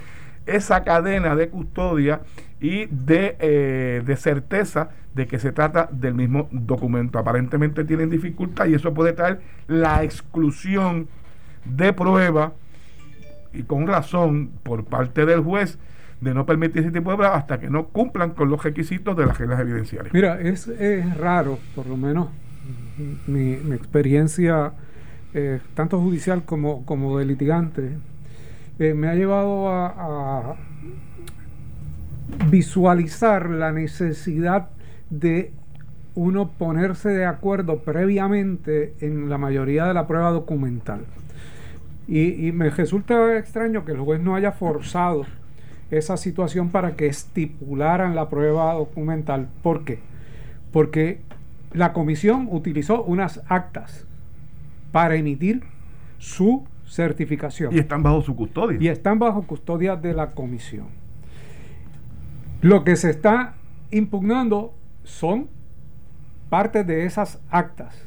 esa 0.47 0.85
cadena 0.85 1.35
de 1.37 1.49
custodia 1.51 2.23
y 2.61 2.87
de, 2.87 3.37
eh, 3.41 4.03
de 4.05 4.17
certeza 4.17 4.91
de 5.15 5.27
que 5.27 5.39
se 5.39 5.53
trata 5.53 5.89
del 5.91 6.15
mismo 6.15 6.49
documento. 6.53 7.19
Aparentemente 7.19 7.85
tienen 7.85 8.11
dificultad 8.11 8.67
y 8.67 8.75
eso 8.75 8.95
puede 8.95 9.13
traer 9.13 9.41
la 9.67 10.05
exclusión 10.05 11.09
de 11.65 11.93
prueba 11.93 12.53
y 13.53 13.65
con 13.65 13.87
razón 13.87 14.51
por 14.63 14.85
parte 14.85 15.27
del 15.27 15.41
juez 15.41 15.79
de 16.21 16.33
no 16.33 16.47
permitir 16.47 16.83
ese 16.83 16.91
tipo 16.91 17.11
de 17.11 17.17
pruebas 17.17 17.39
hasta 17.39 17.61
que 17.61 17.69
no 17.69 17.89
cumplan 17.89 18.31
con 18.31 18.49
los 18.49 18.63
requisitos 18.63 19.17
de 19.17 19.27
las 19.27 19.39
reglas 19.39 19.61
evidenciales. 19.61 20.13
Mira, 20.13 20.41
es, 20.41 20.69
raro, 21.19 21.59
por 21.75 21.87
lo 21.87 21.97
menos 21.97 22.29
mi, 23.27 23.53
experiencia, 23.75 24.73
eh, 25.35 25.61
tanto 25.75 26.01
judicial 26.01 26.45
como, 26.45 26.85
como 26.87 27.19
de 27.19 27.27
litigante, 27.27 27.99
eh, 28.79 28.95
me 28.95 29.09
ha 29.09 29.15
llevado 29.15 29.69
a, 29.69 30.57
visualizar 32.51 33.49
la 33.49 33.71
necesidad 33.71 34.71
de 35.11 35.53
uno 36.17 36.51
ponerse 36.51 37.11
de 37.11 37.25
acuerdo 37.25 37.79
previamente 37.83 38.95
en 39.01 39.29
la 39.29 39.39
mayoría 39.39 39.85
de 39.85 39.95
la 39.95 40.09
prueba 40.09 40.33
documental. 40.33 41.03
Y, 42.09 42.49
y 42.49 42.53
me 42.53 42.69
resulta 42.71 43.37
extraño 43.37 43.85
que 43.85 43.93
el 43.93 44.01
juez 44.01 44.21
no 44.21 44.35
haya 44.35 44.51
forzado 44.51 45.25
esa 45.91 46.17
situación 46.17 46.71
para 46.71 46.97
que 46.97 47.07
estipularan 47.07 48.15
la 48.15 48.29
prueba 48.29 48.75
documental. 48.75 49.49
¿Por 49.63 49.85
qué? 49.85 50.01
Porque 50.73 51.21
la 51.73 51.93
comisión 51.93 52.49
utilizó 52.51 53.03
unas 53.05 53.43
actas 53.49 54.07
para 54.93 55.17
emitir 55.17 55.63
su 56.19 56.67
certificación. 56.87 57.75
Y 57.75 57.79
están 57.79 58.03
bajo 58.03 58.23
su 58.23 58.35
custodia. 58.35 58.79
Y 58.81 58.89
están 58.89 59.19
bajo 59.19 59.43
custodia 59.43 59.97
de 59.97 60.15
la 60.15 60.33
comisión. 60.33 60.87
Lo 62.63 62.85
que 62.85 62.97
se 62.97 63.11
está 63.11 63.55
impugnando 63.91 64.75
son 65.05 65.49
parte 66.49 66.85
de 66.85 67.05
esas 67.05 67.41
actas. 67.51 68.01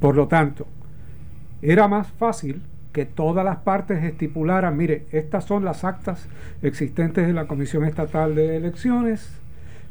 Por 0.00 0.16
lo 0.16 0.28
tanto, 0.28 0.66
era 1.62 1.88
más 1.88 2.08
fácil 2.08 2.62
que 2.92 3.06
todas 3.06 3.44
las 3.44 3.58
partes 3.58 4.04
estipularan, 4.04 4.76
mire, 4.76 5.06
estas 5.12 5.44
son 5.44 5.64
las 5.64 5.84
actas 5.84 6.28
existentes 6.62 7.26
de 7.26 7.32
la 7.32 7.46
Comisión 7.46 7.84
Estatal 7.84 8.34
de 8.34 8.56
Elecciones, 8.56 9.40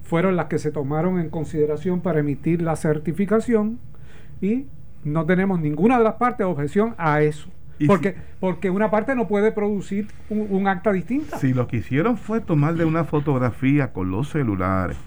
fueron 0.04 0.36
las 0.36 0.46
que 0.46 0.60
se 0.60 0.72
tomaron 0.72 1.20
en 1.20 1.30
consideración 1.30 2.02
para 2.02 2.20
emitir 2.20 2.62
la 2.62 2.76
certificación 2.76 3.80
y 4.42 4.68
no 5.04 5.26
tenemos 5.26 5.60
ninguna 5.60 5.98
de 5.98 6.04
las 6.04 6.16
partes 6.16 6.46
objeción 6.46 6.96
a 6.98 7.22
eso. 7.22 7.50
Porque, 7.88 8.16
porque 8.40 8.70
una 8.70 8.92
parte 8.92 9.16
no 9.16 9.28
puede 9.28 9.52
producir 9.52 10.08
un, 10.30 10.46
un, 10.52 10.68
acta 10.68 10.92
distinta. 10.92 11.40
Si 11.40 11.52
lo 11.52 11.66
que 11.66 11.78
hicieron 11.78 12.16
fue 12.16 12.40
tomarle 12.40 12.86
una 12.86 13.06
fotografía 13.06 13.92
con 13.92 14.12
los 14.12 14.30
celulares 14.30 14.98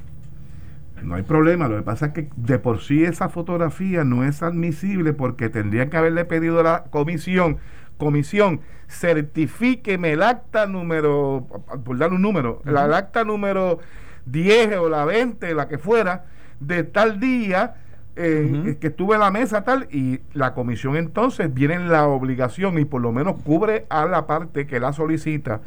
no 1.05 1.15
hay 1.15 1.23
problema, 1.23 1.69
lo 1.69 1.77
que 1.77 1.83
pasa 1.83 2.07
es 2.07 2.13
que 2.13 2.29
de 2.37 2.59
por 2.59 2.81
sí 2.81 3.05
esa 3.05 3.29
fotografía 3.29 4.05
no 4.05 4.25
es 4.25 4.43
admisible 4.43 5.13
porque 5.13 5.49
tendría 5.49 5.89
que 5.91 5.97
haberle 5.97 6.25
pedido 6.25 6.61
a 6.61 6.63
la 6.63 6.85
comisión, 6.85 7.59
comisión, 7.99 8.61
certifíqueme 8.89 10.13
el 10.13 10.23
acta 10.23 10.67
número, 10.67 11.47
por 11.85 11.99
dar 11.99 12.13
un 12.13 12.23
número, 12.23 12.63
el 12.65 12.77
acta 12.77 13.25
número 13.25 13.79
10 14.27 14.77
o 14.79 14.89
la 14.89 15.05
20, 15.05 15.55
la 15.55 15.69
que 15.69 15.79
fuera, 15.79 16.25
de 16.61 16.85
tal 16.85 17.21
día 17.21 17.75
eh, 18.17 18.77
que 18.81 18.89
estuve 18.89 19.15
en 19.15 19.21
la 19.21 19.33
mesa 19.33 19.65
tal 19.65 19.89
y 19.91 20.21
la 20.35 20.55
comisión 20.55 20.95
entonces 20.95 21.53
viene 21.53 21.75
en 21.75 21.91
la 21.91 22.07
obligación 22.07 22.79
y 22.79 22.85
por 22.85 23.03
lo 23.03 23.11
menos 23.11 23.35
cubre 23.43 23.87
a 23.89 24.05
la 24.07 24.29
parte 24.29 24.69
que 24.69 24.79
la 24.79 24.93
solicita 24.93 25.61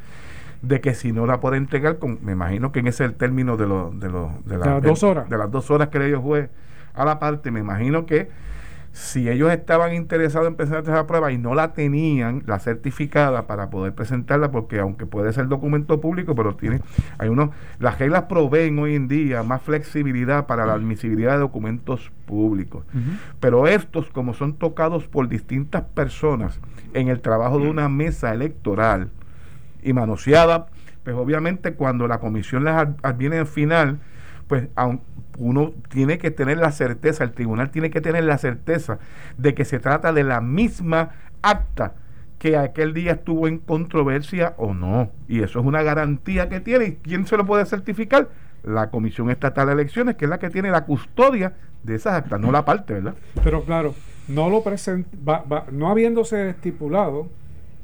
de 0.61 0.79
que 0.79 0.93
si 0.93 1.11
no 1.11 1.25
la 1.25 1.39
puede 1.39 1.57
entregar, 1.57 1.99
con, 1.99 2.19
me 2.23 2.31
imagino 2.31 2.71
que 2.71 2.79
en 2.79 2.87
ese 2.87 3.03
es 3.03 3.11
el 3.11 3.15
término 3.17 3.57
de, 3.57 3.65
de, 3.65 4.07
de, 4.45 4.57
las 4.57 4.81
dos 4.81 5.03
horas. 5.03 5.29
De 5.29 5.37
las 5.37 5.51
dos 5.51 5.69
horas 5.69 5.89
que 5.89 5.99
le 5.99 6.07
dio 6.07 6.21
juez 6.21 6.49
a 6.93 7.05
la 7.05 7.19
parte, 7.19 7.51
me 7.51 7.59
imagino 7.59 8.05
que 8.05 8.29
si 8.97 9.29
ellos 9.29 9.51
estaban 9.51 9.93
interesados 9.93 10.47
en 10.47 10.55
presentar 10.55 10.83
esa 10.83 11.05
prueba 11.05 11.31
y 11.31 11.37
no 11.37 11.53
la 11.53 11.73
tenían, 11.73 12.41
la 12.47 12.57
certificada 12.57 13.45
para 13.45 13.69
poder 13.69 13.93
presentarla, 13.93 14.49
porque 14.49 14.79
aunque 14.79 15.05
puede 15.05 15.31
ser 15.33 15.47
documento 15.47 16.01
público, 16.01 16.33
pero 16.33 16.55
tiene, 16.55 16.81
hay 17.19 17.29
unos, 17.29 17.51
las 17.77 17.99
reglas 17.99 18.23
proveen 18.23 18.79
hoy 18.79 18.95
en 18.95 19.07
día 19.07 19.43
más 19.43 19.61
flexibilidad 19.61 20.47
para 20.47 20.65
la 20.65 20.73
admisibilidad 20.73 21.33
de 21.33 21.39
documentos 21.39 22.11
públicos. 22.25 22.85
Pero 23.39 23.67
estos, 23.67 24.09
como 24.09 24.33
son 24.33 24.53
tocados 24.53 25.07
por 25.07 25.29
distintas 25.29 25.83
personas 25.83 26.59
en 26.95 27.09
el 27.09 27.21
trabajo 27.21 27.59
de 27.59 27.69
una 27.69 27.89
mesa 27.89 28.33
electoral, 28.33 29.11
y 29.83 29.93
manoseada, 29.93 30.67
pues 31.03 31.15
obviamente 31.15 31.75
cuando 31.75 32.07
la 32.07 32.19
comisión 32.19 32.63
las 32.63 32.89
adviene 33.03 33.37
al 33.37 33.45
final, 33.45 33.99
pues 34.47 34.69
uno 35.37 35.73
tiene 35.89 36.17
que 36.17 36.31
tener 36.31 36.57
la 36.57 36.71
certeza, 36.71 37.23
el 37.23 37.31
tribunal 37.31 37.69
tiene 37.69 37.89
que 37.89 38.01
tener 38.01 38.23
la 38.23 38.37
certeza 38.37 38.99
de 39.37 39.53
que 39.53 39.65
se 39.65 39.79
trata 39.79 40.13
de 40.13 40.23
la 40.23 40.41
misma 40.41 41.11
acta 41.41 41.93
que 42.39 42.57
aquel 42.57 42.93
día 42.93 43.13
estuvo 43.13 43.47
en 43.47 43.57
controversia 43.57 44.53
o 44.57 44.73
no. 44.73 45.11
Y 45.27 45.41
eso 45.41 45.59
es 45.59 45.65
una 45.65 45.81
garantía 45.81 46.49
que 46.49 46.59
tiene. 46.59 46.85
¿Y 46.85 46.91
quién 46.95 47.25
se 47.25 47.37
lo 47.37 47.45
puede 47.45 47.65
certificar? 47.65 48.29
La 48.63 48.89
Comisión 48.89 49.29
Estatal 49.29 49.67
de 49.67 49.73
Elecciones, 49.73 50.15
que 50.15 50.25
es 50.25 50.29
la 50.29 50.39
que 50.39 50.49
tiene 50.49 50.69
la 50.69 50.85
custodia 50.85 51.53
de 51.83 51.95
esas 51.95 52.13
actas, 52.13 52.39
no 52.39 52.51
la 52.51 52.65
parte, 52.65 52.95
¿verdad? 52.95 53.15
Pero 53.43 53.63
claro, 53.63 53.95
no 54.27 54.49
lo 54.49 54.63
presenta, 54.63 55.43
no 55.71 55.89
habiéndose 55.89 56.49
estipulado 56.49 57.27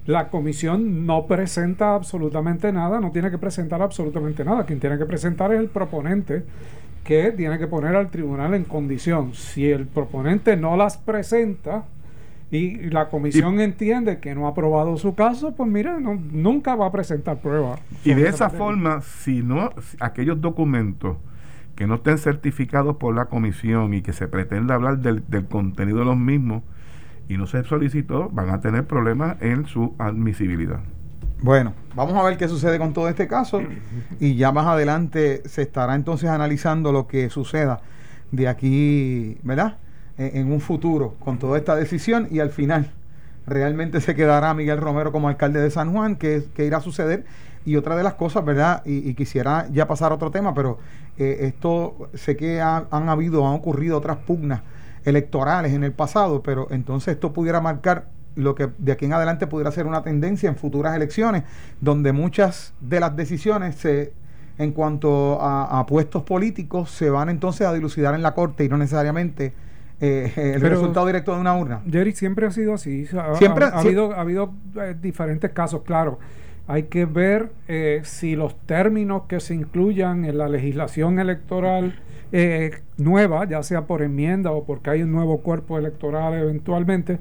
la 0.06 0.28
comisión 0.28 1.06
no 1.06 1.28
presenta 1.28 1.96
absolutamente 1.96 2.72
nada, 2.74 3.00
no 3.00 3.12
tiene 3.12 3.32
que 3.32 3.38
presentar 3.38 3.82
absolutamente 3.82 4.44
nada. 4.44 4.66
Quien 4.66 4.80
tiene 4.80 4.98
que 4.98 5.06
presentar 5.06 5.54
es 5.54 5.60
el 5.60 5.70
proponente 5.70 6.44
que 7.04 7.32
tiene 7.32 7.60
que 7.60 7.68
poner 7.68 7.96
al 7.96 8.10
tribunal 8.10 8.54
en 8.54 8.64
condición. 8.64 9.34
Si 9.34 9.70
el 9.70 9.86
proponente 9.88 10.56
no 10.56 10.78
las 10.78 10.98
presenta 10.98 11.86
y 12.50 12.90
la 12.90 13.10
comisión 13.10 13.60
entiende 13.60 14.20
que 14.20 14.36
no 14.36 14.48
ha 14.48 14.52
aprobado 14.52 14.96
su 14.98 15.16
caso, 15.16 15.56
pues 15.56 15.70
mira, 15.70 16.00
nunca 16.00 16.76
va 16.76 16.88
a 16.88 16.92
presentar 16.92 17.38
pruebas. 17.38 17.80
Y 18.06 18.14
de 18.14 18.28
esa 18.28 18.50
forma, 18.50 19.02
si 19.02 19.42
no, 19.42 19.72
aquellos 20.00 20.40
documentos 20.40 21.18
que 21.76 21.88
no 21.88 21.96
estén 21.96 22.20
certificados 22.20 22.98
por 22.98 23.16
la 23.16 23.26
comisión 23.26 23.94
y 23.96 24.02
que 24.02 24.14
se 24.14 24.28
pretenda 24.28 24.76
hablar 24.76 25.00
del, 25.00 25.24
del 25.28 25.46
contenido 25.46 26.00
de 26.00 26.06
los 26.06 26.18
mismos, 26.18 26.62
y 27.28 27.38
no 27.38 27.48
se 27.48 27.64
solicitó, 27.64 28.30
van 28.30 28.50
a 28.50 28.60
tener 28.60 28.86
problemas 28.86 29.42
en 29.42 29.66
su 29.66 29.96
admisibilidad. 29.98 30.82
Bueno, 31.44 31.74
vamos 31.94 32.16
a 32.16 32.24
ver 32.24 32.38
qué 32.38 32.48
sucede 32.48 32.80
con 32.80 32.94
todo 32.94 33.10
este 33.10 33.28
caso 33.28 33.62
y 34.18 34.36
ya 34.36 34.54
más 34.54 34.66
adelante 34.66 35.42
se 35.46 35.64
estará 35.64 35.94
entonces 35.94 36.30
analizando 36.30 36.94
lo 36.94 37.06
que 37.06 37.30
suceda 37.30 37.82
de 38.32 38.48
aquí, 38.48 39.38
¿verdad? 39.44 39.76
En, 40.18 40.50
un 40.50 40.62
futuro 40.62 41.16
con 41.20 41.40
toda 41.40 41.58
esta 41.58 41.76
decisión 41.76 42.30
y 42.32 42.40
al 42.40 42.50
final 42.50 42.92
realmente 43.46 44.00
se 44.00 44.16
quedará 44.16 44.54
Miguel 44.54 44.78
Romero 44.78 45.12
como 45.12 45.28
alcalde 45.28 45.60
de 45.60 45.70
San 45.70 45.92
Juan, 45.92 46.16
que, 46.16 46.46
que 46.56 46.66
irá 46.66 46.78
a 46.78 46.82
suceder. 46.82 47.26
Y 47.66 47.76
otra 47.76 47.98
de 47.98 48.04
las 48.04 48.14
cosas, 48.14 48.46
¿verdad? 48.46 48.82
Y, 48.86 49.14
quisiera 49.14 49.68
ya 49.70 49.86
pasar 49.86 50.14
a 50.14 50.16
otro 50.16 50.32
tema, 50.32 50.54
pero 50.54 50.80
eh, 51.18 51.40
esto 51.42 52.10
sé 52.14 52.38
que 52.38 52.62
han 52.62 53.10
habido, 53.10 53.46
han 53.46 53.56
ocurrido 53.56 53.98
otras 53.98 54.16
pugnas 54.16 54.62
electorales 55.04 55.74
en 55.74 55.84
el 55.84 55.92
pasado, 55.92 56.42
pero 56.42 56.68
entonces 56.72 57.16
esto 57.16 57.34
pudiera 57.34 57.60
marcar 57.60 58.06
lo 58.36 58.56
que 58.56 58.70
de 58.78 58.92
aquí 58.92 59.06
en 59.06 59.14
adelante 59.14 59.48
pudiera 59.48 59.72
ser 59.72 59.86
una 59.86 60.04
tendencia 60.04 60.50
en 60.50 60.56
futuras 60.56 60.96
elecciones, 60.96 61.44
donde 61.82 62.14
muchas 62.14 62.74
de 62.82 63.00
las 63.00 63.16
decisiones 63.16 63.76
se, 63.76 64.14
en 64.58 64.72
cuanto 64.72 65.40
a, 65.42 65.86
puestos 65.86 66.24
políticos 66.24 66.90
se 66.90 67.10
van 67.10 67.30
entonces 67.30 67.68
a 67.68 67.74
dilucidar 67.74 68.16
en 68.16 68.22
la 68.22 68.34
corte 68.34 68.64
y 68.64 68.70
no 68.70 68.78
necesariamente 68.78 69.54
eh, 70.00 70.32
el 70.56 70.62
resultado 70.62 71.06
directo 71.06 71.34
de 71.34 71.42
una 71.42 71.56
urna. 71.56 71.82
Jerry 71.90 72.14
siempre 72.14 72.46
ha 72.48 72.52
sido 72.52 72.74
así. 72.74 73.08
siempre 73.38 73.66
ha, 73.66 73.80
habido, 73.80 74.14
ha 74.14 74.22
habido 74.22 74.54
eh, 74.76 74.96
diferentes 75.00 75.52
casos, 75.52 75.84
claro. 75.84 76.20
Hay 76.68 76.84
que 76.84 77.06
ver 77.06 77.52
eh, 77.68 78.02
si 78.04 78.36
los 78.36 78.58
términos 78.66 79.24
que 79.28 79.40
se 79.40 79.54
incluyan 79.54 80.24
en 80.24 80.38
la 80.38 80.48
legislación 80.48 81.20
electoral 81.20 82.00
eh, 82.36 82.82
nueva, 82.98 83.48
ya 83.48 83.62
sea 83.62 83.86
por 83.86 84.02
enmienda 84.02 84.52
o 84.52 84.64
porque 84.64 84.90
hay 84.90 85.04
un 85.04 85.12
nuevo 85.12 85.42
cuerpo 85.42 85.78
electoral 85.78 86.34
eventualmente, 86.34 87.20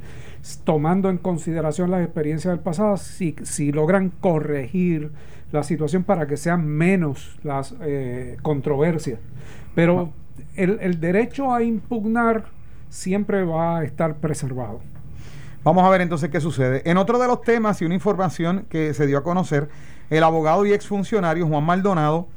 tomando 0.65 1.11
en 1.11 1.19
consideración 1.19 1.91
las 1.91 2.03
experiencias 2.03 2.51
del 2.51 2.61
pasado, 2.61 2.97
si, 2.97 3.37
si 3.43 3.73
logran 3.73 4.09
corregir 4.09 5.11
la 5.53 5.65
situación 5.65 6.03
para 6.03 6.27
que 6.27 6.39
sean 6.39 6.67
menos 6.67 7.39
las 7.43 7.75
eh, 7.83 8.39
controversias. 8.41 9.21
Pero 9.75 10.15
el, 10.57 10.79
el 10.81 10.99
derecho 10.99 11.53
a 11.53 11.63
impugnar 11.63 12.47
siempre 12.89 13.45
va 13.45 13.81
a 13.81 13.85
estar 13.85 14.17
preservado. 14.17 14.81
Vamos 15.63 15.85
a 15.85 15.91
ver 15.91 16.01
entonces 16.01 16.31
qué 16.31 16.41
sucede. 16.41 16.81
En 16.91 16.97
otro 16.97 17.19
de 17.19 17.27
los 17.27 17.43
temas 17.43 17.83
y 17.83 17.85
una 17.85 17.95
información 17.95 18.65
que 18.71 18.95
se 18.95 19.07
dio 19.07 19.19
a 19.19 19.23
conocer, 19.23 19.69
el 20.09 20.25
abogado 20.25 20.65
y 20.65 20.73
exfuncionario 20.73 21.47
Juan 21.47 21.65
Maldonado 21.65 22.29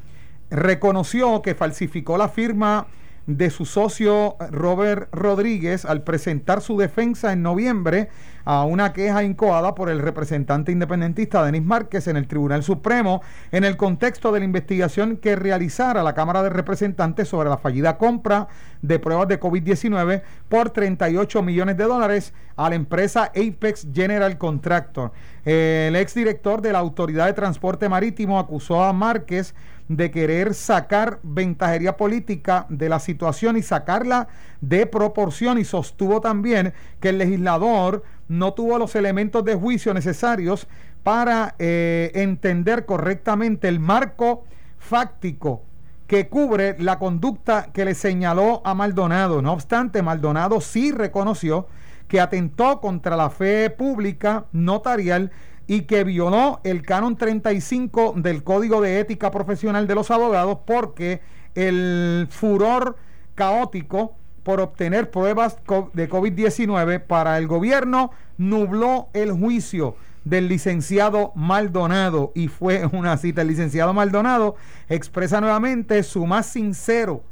reconoció 0.50 1.42
que 1.42 1.54
falsificó 1.54 2.16
la 2.16 2.28
firma 2.28 2.86
de 3.26 3.50
su 3.50 3.64
socio 3.64 4.36
Robert 4.50 5.08
Rodríguez 5.12 5.84
al 5.84 6.02
presentar 6.02 6.60
su 6.60 6.78
defensa 6.78 7.32
en 7.32 7.42
noviembre 7.42 8.08
a 8.44 8.62
una 8.62 8.92
queja 8.92 9.24
incoada 9.24 9.74
por 9.74 9.90
el 9.90 9.98
representante 9.98 10.70
independentista 10.70 11.44
Denis 11.44 11.64
Márquez 11.64 12.06
en 12.06 12.16
el 12.16 12.28
Tribunal 12.28 12.62
Supremo 12.62 13.22
en 13.50 13.64
el 13.64 13.76
contexto 13.76 14.30
de 14.30 14.38
la 14.38 14.44
investigación 14.44 15.16
que 15.16 15.34
realizara 15.34 16.04
la 16.04 16.14
Cámara 16.14 16.44
de 16.44 16.50
Representantes 16.50 17.26
sobre 17.26 17.50
la 17.50 17.58
fallida 17.58 17.98
compra 17.98 18.46
de 18.82 19.00
pruebas 19.00 19.26
de 19.26 19.40
COVID-19 19.40 20.22
por 20.48 20.70
38 20.70 21.42
millones 21.42 21.76
de 21.76 21.84
dólares 21.84 22.32
a 22.54 22.68
la 22.68 22.76
empresa 22.76 23.32
Apex 23.34 23.88
General 23.92 24.38
Contractor. 24.38 25.10
El 25.44 25.96
exdirector 25.96 26.62
de 26.62 26.72
la 26.72 26.78
Autoridad 26.78 27.26
de 27.26 27.32
Transporte 27.32 27.88
Marítimo 27.88 28.38
acusó 28.38 28.84
a 28.84 28.92
Márquez 28.92 29.56
de 29.88 30.10
querer 30.10 30.54
sacar 30.54 31.20
ventajería 31.22 31.96
política 31.96 32.66
de 32.68 32.88
la 32.88 32.98
situación 32.98 33.56
y 33.56 33.62
sacarla 33.62 34.28
de 34.60 34.86
proporción 34.86 35.58
y 35.58 35.64
sostuvo 35.64 36.20
también 36.20 36.74
que 37.00 37.10
el 37.10 37.18
legislador 37.18 38.02
no 38.28 38.54
tuvo 38.54 38.78
los 38.78 38.96
elementos 38.96 39.44
de 39.44 39.54
juicio 39.54 39.94
necesarios 39.94 40.66
para 41.02 41.54
eh, 41.58 42.10
entender 42.14 42.84
correctamente 42.84 43.68
el 43.68 43.78
marco 43.78 44.44
fáctico 44.78 45.62
que 46.06 46.28
cubre 46.28 46.76
la 46.78 46.98
conducta 46.98 47.70
que 47.72 47.84
le 47.84 47.94
señaló 47.94 48.62
a 48.64 48.74
Maldonado. 48.74 49.42
No 49.42 49.52
obstante, 49.52 50.02
Maldonado 50.02 50.60
sí 50.60 50.92
reconoció 50.92 51.66
que 52.08 52.20
atentó 52.20 52.80
contra 52.80 53.16
la 53.16 53.30
fe 53.30 53.70
pública 53.70 54.46
notarial 54.52 55.32
y 55.66 55.82
que 55.82 56.04
violó 56.04 56.60
el 56.64 56.82
canon 56.82 57.16
35 57.16 58.14
del 58.16 58.44
Código 58.44 58.80
de 58.80 59.00
Ética 59.00 59.30
Profesional 59.30 59.86
de 59.86 59.94
los 59.94 60.10
Abogados 60.10 60.58
porque 60.64 61.20
el 61.54 62.28
furor 62.30 62.96
caótico 63.34 64.16
por 64.42 64.60
obtener 64.60 65.10
pruebas 65.10 65.58
de 65.92 66.08
COVID-19 66.08 67.00
para 67.00 67.36
el 67.38 67.48
gobierno 67.48 68.12
nubló 68.38 69.08
el 69.12 69.32
juicio 69.32 69.96
del 70.24 70.48
licenciado 70.48 71.32
Maldonado 71.34 72.32
y 72.34 72.48
fue 72.48 72.86
una 72.92 73.16
cita. 73.16 73.42
El 73.42 73.48
licenciado 73.48 73.92
Maldonado 73.92 74.56
expresa 74.88 75.40
nuevamente 75.40 76.02
su 76.02 76.26
más 76.26 76.46
sincero 76.46 77.24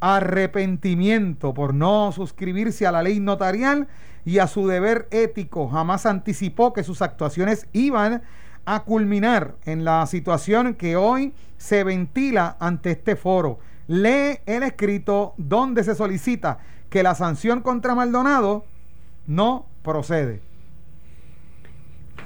arrepentimiento 0.00 1.52
por 1.52 1.74
no 1.74 2.10
suscribirse 2.12 2.86
a 2.86 2.92
la 2.92 3.02
ley 3.02 3.20
notarial 3.20 3.86
y 4.24 4.38
a 4.38 4.46
su 4.46 4.66
deber 4.66 5.08
ético. 5.10 5.68
Jamás 5.68 6.06
anticipó 6.06 6.72
que 6.72 6.84
sus 6.84 7.02
actuaciones 7.02 7.66
iban 7.72 8.22
a 8.64 8.84
culminar 8.84 9.54
en 9.64 9.84
la 9.84 10.06
situación 10.06 10.74
que 10.74 10.96
hoy 10.96 11.32
se 11.56 11.84
ventila 11.84 12.56
ante 12.60 12.92
este 12.92 13.16
foro. 13.16 13.58
Lee 13.86 14.38
el 14.46 14.62
escrito 14.62 15.34
donde 15.36 15.82
se 15.82 15.94
solicita 15.94 16.58
que 16.88 17.02
la 17.02 17.14
sanción 17.14 17.60
contra 17.62 17.94
Maldonado 17.94 18.64
no 19.26 19.66
procede. 19.82 20.40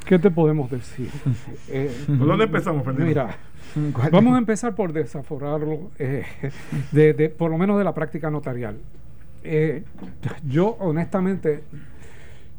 ¿Qué 0.07 0.18
te 0.18 0.30
podemos 0.30 0.70
decir? 0.70 1.11
Eh, 1.68 2.04
¿Por 2.07 2.26
dónde 2.26 2.44
empezamos, 2.44 2.85
Fernando? 2.85 3.07
Mira, 3.07 3.37
vamos 4.12 4.35
a 4.35 4.38
empezar 4.38 4.74
por 4.74 4.92
desaforarlo, 4.92 5.90
eh, 5.98 6.24
de, 6.92 7.30
por 7.30 7.50
lo 7.50 7.59
menos 7.59 7.78
de 7.78 7.85
la 7.85 7.94
práctica 7.94 8.30
notarial. 8.30 8.78
Eh, 9.44 9.85
yo 10.48 10.76
honestamente 10.80 11.62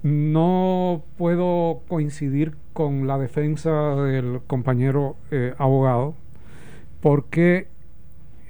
no 0.03 1.03
puedo 1.17 1.81
coincidir 1.87 2.53
con 2.73 3.07
la 3.07 3.17
defensa 3.17 3.95
del 3.95 4.41
compañero 4.45 5.15
abogado, 5.57 6.13
porque 7.01 7.67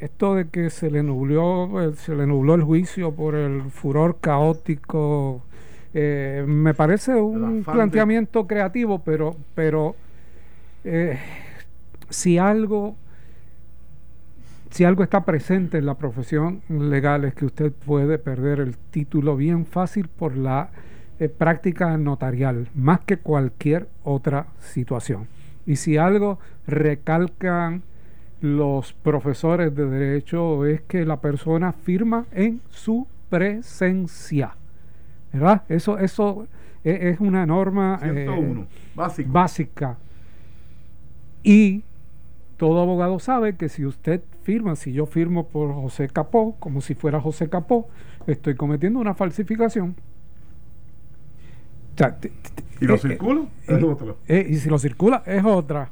esto 0.01 0.35
de 0.35 0.49
que 0.49 0.69
se 0.69 0.91
le 0.91 1.01
nubló, 1.01 1.93
se 1.95 2.13
le 2.15 2.27
nubló 2.27 2.55
el 2.55 2.63
juicio 2.63 3.13
por 3.13 3.35
el 3.35 3.63
furor 3.71 4.17
caótico 4.19 5.41
eh, 5.97 6.43
me 6.45 6.73
parece 6.73 7.15
un 7.15 7.63
planteamiento 7.63 8.45
creativo, 8.47 8.99
pero, 8.99 9.37
pero 9.55 9.95
eh, 10.83 11.17
si 12.09 12.37
algo 12.37 12.97
si 14.75 14.83
algo 14.83 15.03
está 15.03 15.23
presente 15.23 15.77
en 15.77 15.85
la 15.85 15.93
profesión 15.93 16.61
legal 16.67 17.23
es 17.23 17.33
que 17.33 17.45
usted 17.45 17.71
puede 17.71 18.19
perder 18.19 18.59
el 18.59 18.75
título 18.75 19.37
bien 19.37 19.65
fácil 19.65 20.09
por 20.09 20.35
la 20.35 20.69
eh, 21.17 21.29
práctica 21.29 21.97
notarial, 21.97 22.67
más 22.75 22.99
que 22.99 23.15
cualquier 23.15 23.87
otra 24.03 24.47
situación. 24.59 25.29
Y 25.65 25.77
si 25.77 25.95
algo 25.95 26.39
recalcan 26.67 27.83
los 28.41 28.91
profesores 28.91 29.73
de 29.73 29.85
derecho 29.85 30.65
es 30.65 30.81
que 30.81 31.05
la 31.05 31.21
persona 31.21 31.71
firma 31.71 32.25
en 32.33 32.59
su 32.69 33.07
presencia. 33.29 34.57
¿verdad? 35.31 35.63
Eso, 35.69 35.99
eso 35.99 36.49
e, 36.83 37.11
es, 37.11 37.21
una 37.21 37.45
norma 37.45 37.97
eh, 38.03 38.27
básica. 38.93 39.95
Y 41.43 41.85
todo 42.57 42.81
abogado 42.81 43.19
sabe 43.19 43.55
que 43.55 43.69
si 43.69 43.85
usted 43.85 44.21
firma, 44.43 44.75
si 44.75 44.93
yo 44.93 45.05
firmo 45.05 45.47
por 45.47 45.73
José 45.73 46.09
Capó, 46.09 46.55
como 46.59 46.81
si 46.81 46.95
fuera 46.95 47.19
José 47.19 47.49
Capó, 47.49 47.89
estoy 48.27 48.55
cometiendo 48.55 48.99
una 48.99 49.13
falsificación. 49.13 49.95
¿Y 52.81 52.85
lo 52.85 52.95
eh, 52.95 52.97
circulo? 52.97 53.47
Eh, 54.27 54.47
y 54.49 54.55
si 54.55 54.69
lo 54.69 54.77
circula, 54.77 55.23
es 55.25 55.43
otra. 55.45 55.91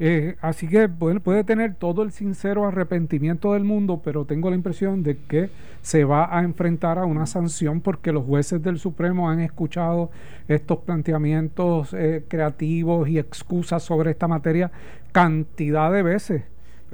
Eh, 0.00 0.34
así 0.40 0.66
que 0.66 0.88
puede 0.88 1.44
tener 1.44 1.74
todo 1.74 2.02
el 2.02 2.10
sincero 2.10 2.66
arrepentimiento 2.66 3.52
del 3.52 3.62
mundo, 3.62 4.00
pero 4.04 4.24
tengo 4.24 4.50
la 4.50 4.56
impresión 4.56 5.04
de 5.04 5.16
que 5.16 5.50
se 5.82 6.04
va 6.04 6.36
a 6.36 6.42
enfrentar 6.42 6.98
a 6.98 7.04
una 7.04 7.26
sanción 7.26 7.80
porque 7.80 8.10
los 8.10 8.24
jueces 8.24 8.60
del 8.62 8.78
Supremo 8.78 9.30
han 9.30 9.40
escuchado 9.40 10.10
estos 10.48 10.78
planteamientos 10.78 11.94
eh, 11.94 12.24
creativos 12.26 13.08
y 13.08 13.18
excusas 13.18 13.84
sobre 13.84 14.10
esta 14.10 14.26
materia 14.26 14.72
cantidad 15.14 15.92
de 15.92 16.02
veces 16.02 16.42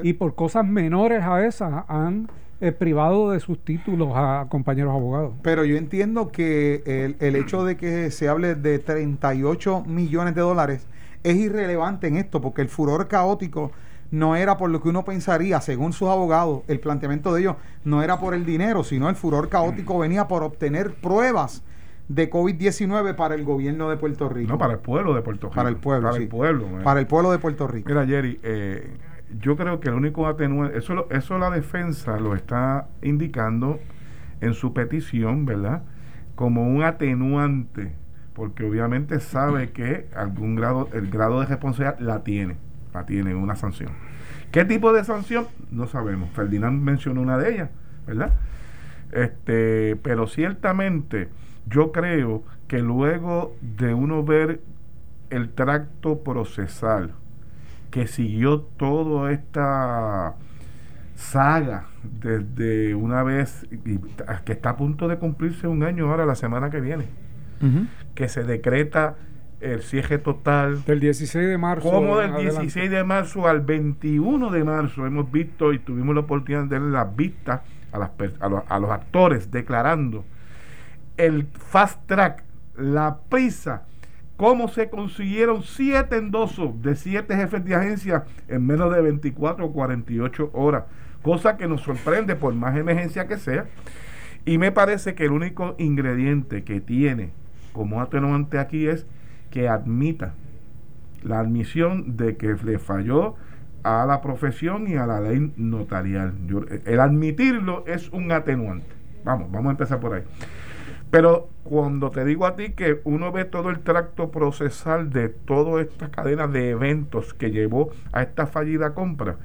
y 0.02 0.12
por 0.12 0.34
cosas 0.34 0.66
menores 0.66 1.22
a 1.22 1.46
esas 1.46 1.84
han 1.88 2.28
eh, 2.60 2.70
privado 2.70 3.30
de 3.30 3.40
sus 3.40 3.64
títulos 3.64 4.12
a 4.14 4.46
compañeros 4.50 4.92
abogados. 4.92 5.32
Pero 5.40 5.64
yo 5.64 5.78
entiendo 5.78 6.28
que 6.28 6.82
el, 6.84 7.16
el 7.18 7.34
hecho 7.34 7.64
de 7.64 7.78
que 7.78 8.10
se 8.10 8.28
hable 8.28 8.54
de 8.56 8.78
38 8.78 9.84
millones 9.86 10.34
de 10.34 10.42
dólares 10.42 10.86
es 11.24 11.36
irrelevante 11.36 12.08
en 12.08 12.18
esto 12.18 12.42
porque 12.42 12.60
el 12.60 12.68
furor 12.68 13.08
caótico 13.08 13.72
no 14.10 14.36
era 14.36 14.58
por 14.58 14.68
lo 14.68 14.82
que 14.82 14.90
uno 14.90 15.02
pensaría, 15.02 15.62
según 15.62 15.94
sus 15.94 16.10
abogados, 16.10 16.60
el 16.68 16.78
planteamiento 16.78 17.32
de 17.32 17.40
ellos 17.40 17.56
no 17.84 18.02
era 18.02 18.20
por 18.20 18.34
el 18.34 18.44
dinero, 18.44 18.84
sino 18.84 19.08
el 19.08 19.16
furor 19.16 19.48
caótico 19.48 19.98
venía 19.98 20.28
por 20.28 20.42
obtener 20.42 20.94
pruebas 20.96 21.62
de 22.10 22.28
COVID-19 22.28 23.14
para 23.14 23.36
el 23.36 23.44
gobierno 23.44 23.88
de 23.88 23.96
Puerto 23.96 24.28
Rico. 24.28 24.50
No, 24.50 24.58
para 24.58 24.72
el 24.72 24.80
pueblo 24.80 25.14
de 25.14 25.22
Puerto 25.22 25.46
Rico. 25.46 25.54
Para 25.54 25.68
el 25.68 25.76
pueblo, 25.76 26.08
Para 26.08 26.20
el 26.20 26.28
pueblo. 26.28 26.66
Para 26.82 27.00
el 27.00 27.06
pueblo 27.06 27.30
de 27.30 27.38
Puerto 27.38 27.68
Rico. 27.68 27.88
Mira, 27.88 28.04
Jerry, 28.04 28.40
eh, 28.42 28.96
yo 29.38 29.56
creo 29.56 29.78
que 29.78 29.90
el 29.90 29.94
único 29.94 30.26
atenuante, 30.26 30.76
eso, 30.76 31.06
eso 31.10 31.38
la 31.38 31.50
defensa 31.50 32.18
lo 32.18 32.34
está 32.34 32.88
indicando 33.00 33.78
en 34.40 34.54
su 34.54 34.74
petición, 34.74 35.46
¿verdad? 35.46 35.84
Como 36.34 36.66
un 36.66 36.82
atenuante 36.82 37.92
porque 38.34 38.64
obviamente 38.64 39.20
sabe 39.20 39.70
que 39.70 40.08
algún 40.16 40.56
grado, 40.56 40.88
el 40.92 41.10
grado 41.10 41.38
de 41.38 41.46
responsabilidad 41.46 42.00
la 42.00 42.24
tiene, 42.24 42.56
la 42.92 43.06
tiene 43.06 43.36
una 43.36 43.54
sanción. 43.54 43.90
¿Qué 44.50 44.64
tipo 44.64 44.92
de 44.92 45.04
sanción? 45.04 45.46
No 45.70 45.86
sabemos. 45.86 46.30
Ferdinand 46.30 46.82
mencionó 46.82 47.20
una 47.20 47.38
de 47.38 47.54
ellas, 47.54 47.70
¿verdad? 48.04 48.32
Este, 49.12 49.94
pero 50.02 50.26
ciertamente 50.26 51.28
yo 51.70 51.92
creo 51.92 52.42
que 52.68 52.80
luego 52.80 53.56
de 53.60 53.94
uno 53.94 54.24
ver 54.24 54.60
el 55.30 55.50
tracto 55.50 56.20
procesal 56.20 57.12
que 57.90 58.06
siguió 58.06 58.60
toda 58.60 59.32
esta 59.32 60.34
saga 61.14 61.86
desde 62.02 62.94
una 62.94 63.22
vez 63.22 63.66
que 64.44 64.52
está 64.52 64.70
a 64.70 64.76
punto 64.76 65.08
de 65.08 65.18
cumplirse 65.18 65.66
un 65.66 65.82
año 65.82 66.10
ahora 66.10 66.26
la 66.26 66.34
semana 66.34 66.70
que 66.70 66.80
viene 66.80 67.06
que 68.14 68.28
se 68.28 68.42
decreta 68.42 69.16
el 69.60 69.82
cierre 69.82 70.18
total. 70.18 70.82
Del 70.84 71.00
16 71.00 71.46
de 71.46 71.58
marzo. 71.58 71.90
Como 71.90 72.16
del 72.16 72.34
16 72.34 72.90
de 72.90 73.04
marzo 73.04 73.46
al 73.46 73.60
21 73.60 74.50
de 74.50 74.64
marzo 74.64 75.06
hemos 75.06 75.30
visto 75.30 75.74
y 75.74 75.78
tuvimos 75.78 76.14
la 76.14 76.22
oportunidad 76.22 76.64
de 76.64 76.78
dar 76.78 76.88
las 76.88 77.16
vistas 77.16 77.60
a, 77.92 77.98
las, 77.98 78.10
a, 78.40 78.48
los, 78.48 78.62
a 78.66 78.78
los 78.78 78.90
actores 78.90 79.50
declarando 79.50 80.24
el 81.26 81.46
fast 81.46 82.06
track, 82.06 82.44
la 82.76 83.18
prisa, 83.28 83.82
cómo 84.36 84.68
se 84.68 84.88
consiguieron 84.88 85.62
siete 85.62 86.16
endosos 86.16 86.80
de 86.82 86.96
siete 86.96 87.36
jefes 87.36 87.64
de 87.64 87.74
agencia 87.74 88.24
en 88.48 88.66
menos 88.66 88.92
de 88.94 89.02
24 89.02 89.66
o 89.66 89.72
48 89.72 90.50
horas, 90.54 90.84
cosa 91.22 91.56
que 91.58 91.68
nos 91.68 91.82
sorprende 91.82 92.36
por 92.36 92.54
más 92.54 92.76
emergencia 92.76 93.26
que 93.26 93.36
sea. 93.36 93.66
Y 94.46 94.56
me 94.56 94.72
parece 94.72 95.14
que 95.14 95.26
el 95.26 95.32
único 95.32 95.74
ingrediente 95.78 96.64
que 96.64 96.80
tiene 96.80 97.30
como 97.74 98.00
atenuante 98.00 98.58
aquí 98.58 98.86
es 98.86 99.06
que 99.50 99.68
admita 99.68 100.32
la 101.22 101.38
admisión 101.38 102.16
de 102.16 102.36
que 102.38 102.56
le 102.64 102.78
falló 102.78 103.34
a 103.82 104.06
la 104.06 104.22
profesión 104.22 104.88
y 104.88 104.96
a 104.96 105.06
la 105.06 105.20
ley 105.20 105.52
notarial. 105.56 106.32
el 106.86 107.00
admitirlo 107.00 107.84
es 107.86 108.08
un 108.10 108.32
atenuante. 108.32 108.86
Vamos, 109.22 109.50
vamos 109.50 109.68
a 109.68 109.72
empezar 109.72 110.00
por 110.00 110.14
ahí. 110.14 110.22
Pero 111.10 111.48
cuando 111.64 112.10
te 112.10 112.24
digo 112.24 112.46
a 112.46 112.54
ti 112.54 112.70
que 112.72 113.00
uno 113.04 113.32
ve 113.32 113.44
todo 113.44 113.70
el 113.70 113.80
tracto 113.80 114.30
procesal 114.30 115.10
de 115.10 115.28
toda 115.28 115.82
esta 115.82 116.10
cadena 116.10 116.46
de 116.46 116.70
eventos 116.70 117.34
que 117.34 117.50
llevó 117.50 117.90
a 118.12 118.22
esta 118.22 118.46
fallida 118.46 118.94
compra, 118.94 119.36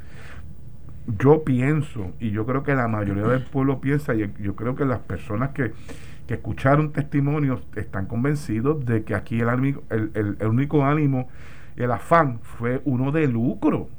yo 1.19 1.43
pienso, 1.43 2.11
y 2.19 2.31
yo 2.31 2.45
creo 2.45 2.63
que 2.63 2.73
la 2.73 2.87
mayoría 2.87 3.27
del 3.27 3.43
pueblo 3.43 3.79
piensa, 3.79 4.15
y 4.15 4.31
yo 4.39 4.55
creo 4.55 4.75
que 4.75 4.85
las 4.85 4.99
personas 4.99 5.51
que 5.51 5.71
que 6.27 6.35
escucharon 6.35 6.91
testimonios 6.91 7.61
están 7.75 8.07
convencidos 8.07 8.85
de 8.85 9.03
que 9.03 9.15
aquí 9.15 9.39
el, 9.39 9.79
el, 9.89 10.37
el, 10.39 10.47
único 10.47 10.83
ánimo, 10.83 11.27
el 11.75 11.91
afán 11.91 12.39
fue 12.41 12.81
uno 12.85 13.11
de 13.11 13.27
lucro, 13.27 13.89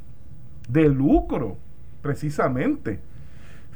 de 0.69 0.89
lucro, 0.89 1.57
precisamente. 2.03 3.01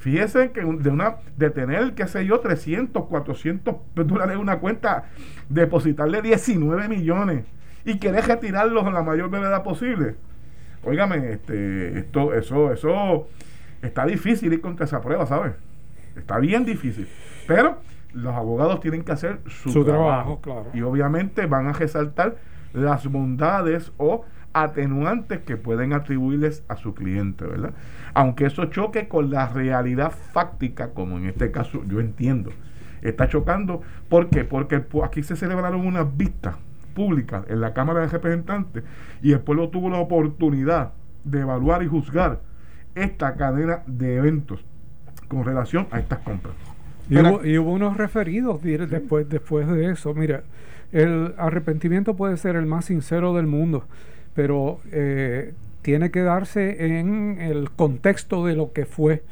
Fíjense 0.01 0.51
que 0.51 0.63
de, 0.63 0.89
una, 0.89 1.17
de 1.37 1.51
tener, 1.51 1.95
qué 1.95 2.07
sé 2.09 2.25
yo, 2.25 2.41
300, 2.41 3.05
400 3.05 3.77
dólares 3.95 4.35
en 4.35 4.41
una 4.41 4.59
cuenta, 4.59 5.05
depositarle 5.51 6.23
19 6.23 6.89
millones 6.89 7.45
y 7.85 7.99
querer 7.99 8.25
retirarlos 8.27 8.87
en 8.87 8.95
la 8.95 9.03
mayor 9.03 9.29
brevedad 9.29 9.63
posible. 9.63 10.17
Óigame, 10.85 11.33
este, 11.33 11.99
esto, 11.99 12.33
eso, 12.33 12.73
eso 12.73 13.29
está 13.83 14.07
difícil 14.07 14.51
ir 14.51 14.63
contra 14.63 14.87
esa 14.87 15.03
prueba, 15.03 15.27
¿sabes? 15.27 15.53
Está 16.17 16.39
bien 16.39 16.65
difícil. 16.65 17.07
Pero 17.47 17.77
los 18.15 18.35
abogados 18.35 18.81
tienen 18.81 19.05
que 19.05 19.13
hacer 19.13 19.41
su, 19.49 19.85
trabajo, 19.85 20.41
claro. 20.41 20.69
Y 20.73 20.81
obviamente 20.81 21.45
van 21.45 21.67
a 21.67 21.75
resaltar 21.75 22.37
las 22.73 23.07
bondades 23.07 23.93
o 23.99 24.25
atenuantes 24.53 25.41
que 25.41 25.57
pueden 25.57 25.93
atribuirles 25.93 26.65
a 26.69 26.77
su 26.77 26.95
cliente, 26.95 27.45
¿verdad? 27.45 27.73
Aunque 28.15 28.47
eso 28.47 28.67
choque 28.67 29.09
con 29.09 29.31
la 29.31 29.49
realidad 29.49 30.11
fáctica, 30.11 30.91
como 30.91 31.19
en 31.19 31.27
este 31.27 31.51
caso 31.51 31.85
yo 31.87 32.01
entiendo, 32.01 32.51
está 33.03 33.29
chocando. 33.29 33.83
¿Por 34.09 34.29
qué? 34.29 34.45
Porque 34.45 34.85
aquí 35.05 35.23
se 35.23 35.37
celebraron 35.37 35.87
unas 35.87 36.17
vistas 36.17 36.57
públicas 36.95 37.45
en 37.49 37.61
la 37.61 37.73
Cámara 37.73 38.01
de 38.01 38.09
Representantes 38.09 38.85
y 39.23 39.33
el 39.33 39.41
pueblo 39.41 39.69
tuvo 39.69 39.91
la 39.91 39.99
oportunidad 39.99 40.93
de 41.25 41.41
evaluar 41.41 41.83
y 41.83 41.87
juzgar 41.87 42.41
esta 42.95 43.35
cadena 43.35 43.83
de 43.87 44.17
eventos 44.17 44.65
con 45.29 45.45
relación 45.45 45.87
a 45.91 46.01
estas 46.01 46.19
compras. 46.21 46.55
Y, 47.09 47.59
hubo, 47.59 47.73
unos 47.73 47.97
referidos 47.97 48.63
después, 48.63 49.29
después 49.29 49.67
de 49.67 49.91
eso. 49.91 50.15
Mira, 50.15 50.43
el 50.93 51.35
arrepentimiento 51.39 52.15
puede 52.15 52.37
ser 52.37 52.57
el 52.57 52.67
más 52.67 52.85
sincero 52.85 53.35
del 53.35 53.47
mundo, 53.47 53.85
pero 54.41 54.81
eh, 54.91 55.53
tiene 55.83 56.11
que 56.11 56.23
darse 56.23 56.97
en 56.97 57.43
el 57.43 57.71
contexto 57.73 58.47
de 58.47 58.57
lo 58.57 58.73
que 58.73 58.87
fue. 58.87 59.23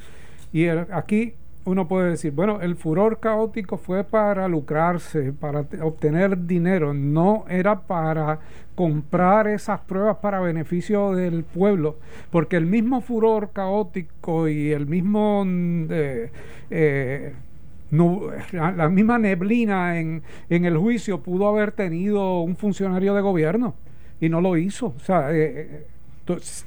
Y 0.53 0.66
aquí 0.66 1.33
uno 1.64 1.88
puede 1.88 2.11
decir, 2.11 2.33
bueno, 2.33 2.61
el 2.61 2.77
furor 2.77 3.18
caótico 3.18 3.79
fue 3.79 4.05
para 4.05 4.49
lucrarse, 4.49 5.33
para 5.33 5.64
obtener 5.81 6.47
dinero, 6.47 6.92
no 6.92 7.47
era 7.49 7.81
para 7.81 8.40
comprar 8.75 9.49
esas 9.49 9.81
pruebas 9.81 10.18
para 10.18 10.40
beneficio 10.40 11.12
del 11.12 11.42
pueblo, 11.42 11.97
porque 12.31 12.57
el 12.57 12.66
mismo 12.66 13.01
furor 13.01 13.53
caótico 13.55 14.47
y 14.47 14.73
el 14.73 14.87
mismo... 14.87 15.42
Mm, 15.47 15.87
eh, 16.71 17.33
la 18.53 18.90
misma 18.90 19.16
neblina 19.16 19.99
en, 19.99 20.23
en, 20.51 20.66
el 20.66 20.77
juicio 20.77 21.23
pudo 21.23 21.49
haber 21.49 21.73
tenido 21.73 22.42
un 22.42 22.55
funcionario 22.55 23.14
de 23.14 23.23
gobierno 23.23 23.75
y 24.20 24.28
no 24.28 24.40
lo 24.40 24.57
hizo. 24.57 24.94
O 24.96 25.00
sea, 25.00 25.28
eh, 25.33 25.87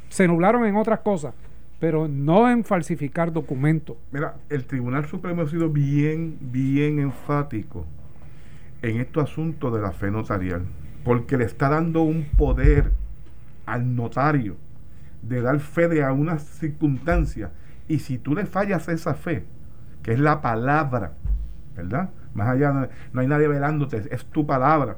se 0.09 0.27
nublaron 0.27 0.65
en 0.65 0.75
otras 0.75 0.99
cosas 0.99 1.33
pero 1.81 2.07
no 2.07 2.47
en 2.47 2.63
falsificar 2.63 3.33
documentos. 3.33 3.97
Mira, 4.11 4.35
el 4.49 4.65
Tribunal 4.65 5.07
Supremo 5.07 5.41
ha 5.41 5.47
sido 5.47 5.67
bien, 5.67 6.37
bien 6.39 6.99
enfático 6.99 7.87
en 8.83 9.01
estos 9.01 9.31
asuntos 9.31 9.73
de 9.73 9.81
la 9.81 9.91
fe 9.91 10.11
notarial, 10.11 10.61
porque 11.03 11.39
le 11.39 11.45
está 11.45 11.69
dando 11.69 12.03
un 12.03 12.25
poder 12.37 12.91
al 13.65 13.95
notario 13.95 14.57
de 15.23 15.41
dar 15.41 15.59
fe 15.59 15.87
de 15.87 16.03
a 16.03 16.13
unas 16.13 16.43
circunstancias, 16.43 17.49
y 17.87 17.97
si 17.97 18.19
tú 18.19 18.35
le 18.35 18.45
fallas 18.45 18.87
esa 18.87 19.15
fe, 19.15 19.43
que 20.03 20.13
es 20.13 20.19
la 20.19 20.39
palabra, 20.39 21.13
¿verdad? 21.75 22.11
Más 22.35 22.47
allá 22.47 22.89
no, 23.11 23.21
hay 23.21 23.27
nadie 23.27 23.47
velándote, 23.47 24.03
es 24.11 24.23
tu 24.25 24.45
palabra. 24.45 24.97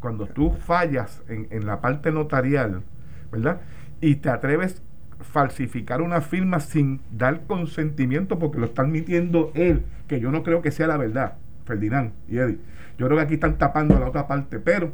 Cuando 0.00 0.26
tú 0.26 0.52
fallas 0.52 1.22
en, 1.28 1.46
en 1.50 1.66
la 1.66 1.80
parte 1.80 2.10
notarial, 2.10 2.82
¿verdad? 3.30 3.60
Y 4.00 4.16
te 4.16 4.30
atreves 4.30 4.82
falsificar 5.20 6.00
una 6.02 6.20
firma 6.20 6.60
sin 6.60 7.00
dar 7.10 7.42
consentimiento 7.46 8.38
porque 8.38 8.58
lo 8.58 8.66
está 8.66 8.82
admitiendo 8.82 9.52
él, 9.54 9.84
que 10.08 10.20
yo 10.20 10.30
no 10.30 10.42
creo 10.42 10.62
que 10.62 10.70
sea 10.70 10.86
la 10.86 10.96
verdad, 10.96 11.34
Ferdinand 11.66 12.12
y 12.28 12.38
Eddie. 12.38 12.58
Yo 12.98 13.06
creo 13.06 13.18
que 13.18 13.24
aquí 13.24 13.34
están 13.34 13.58
tapando 13.58 13.96
a 13.96 14.00
la 14.00 14.08
otra 14.08 14.26
parte, 14.26 14.58
pero 14.58 14.92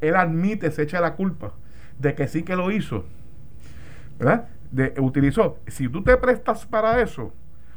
él 0.00 0.16
admite, 0.16 0.70
se 0.70 0.82
echa 0.82 1.00
la 1.00 1.14
culpa 1.14 1.52
de 1.98 2.14
que 2.14 2.28
sí 2.28 2.42
que 2.42 2.56
lo 2.56 2.70
hizo, 2.70 3.04
¿verdad? 4.18 4.48
De, 4.70 4.94
utilizó. 4.98 5.58
Si 5.66 5.88
tú 5.88 6.02
te 6.02 6.16
prestas 6.16 6.66
para 6.66 7.00
eso, 7.00 7.32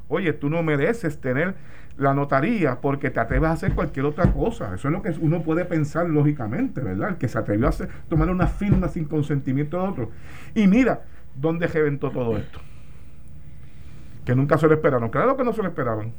oye, 0.07 0.33
tú 0.33 0.49
no 0.49 0.63
mereces 0.63 1.19
tener 1.19 1.55
la 1.97 2.13
notaría 2.13 2.79
porque 2.79 3.09
te 3.09 3.19
atreves 3.19 3.49
a 3.49 3.53
hacer 3.53 3.73
cualquier 3.73 4.05
otra 4.05 4.31
cosa. 4.31 4.73
Eso 4.75 4.87
es 4.87 4.91
lo 4.91 5.01
que 5.01 5.13
uno 5.19 5.41
puede 5.41 5.65
pensar 5.65 6.07
lógicamente, 6.07 6.81
¿verdad? 6.81 7.09
El 7.09 7.15
que 7.17 7.27
se 7.27 7.37
atrevió 7.37 7.65
a 7.65 7.69
hacer, 7.69 7.89
tomar 8.07 8.29
una 8.29 8.47
firma 8.47 8.87
sin 8.87 9.05
consentimiento 9.05 9.81
de 9.81 9.87
otro. 9.87 10.11
Y 10.53 10.67
mira, 10.67 11.01
¿dónde 11.35 11.67
reventó 11.67 12.11
todo 12.11 12.37
esto? 12.37 12.59
Que 14.25 14.35
nunca 14.35 14.57
se 14.57 14.67
lo 14.67 14.73
esperaron. 14.73 15.09
Claro 15.09 15.35
que 15.37 15.43
no 15.43 15.53
se 15.53 15.61
lo 15.61 15.69
esperaban. 15.69 16.13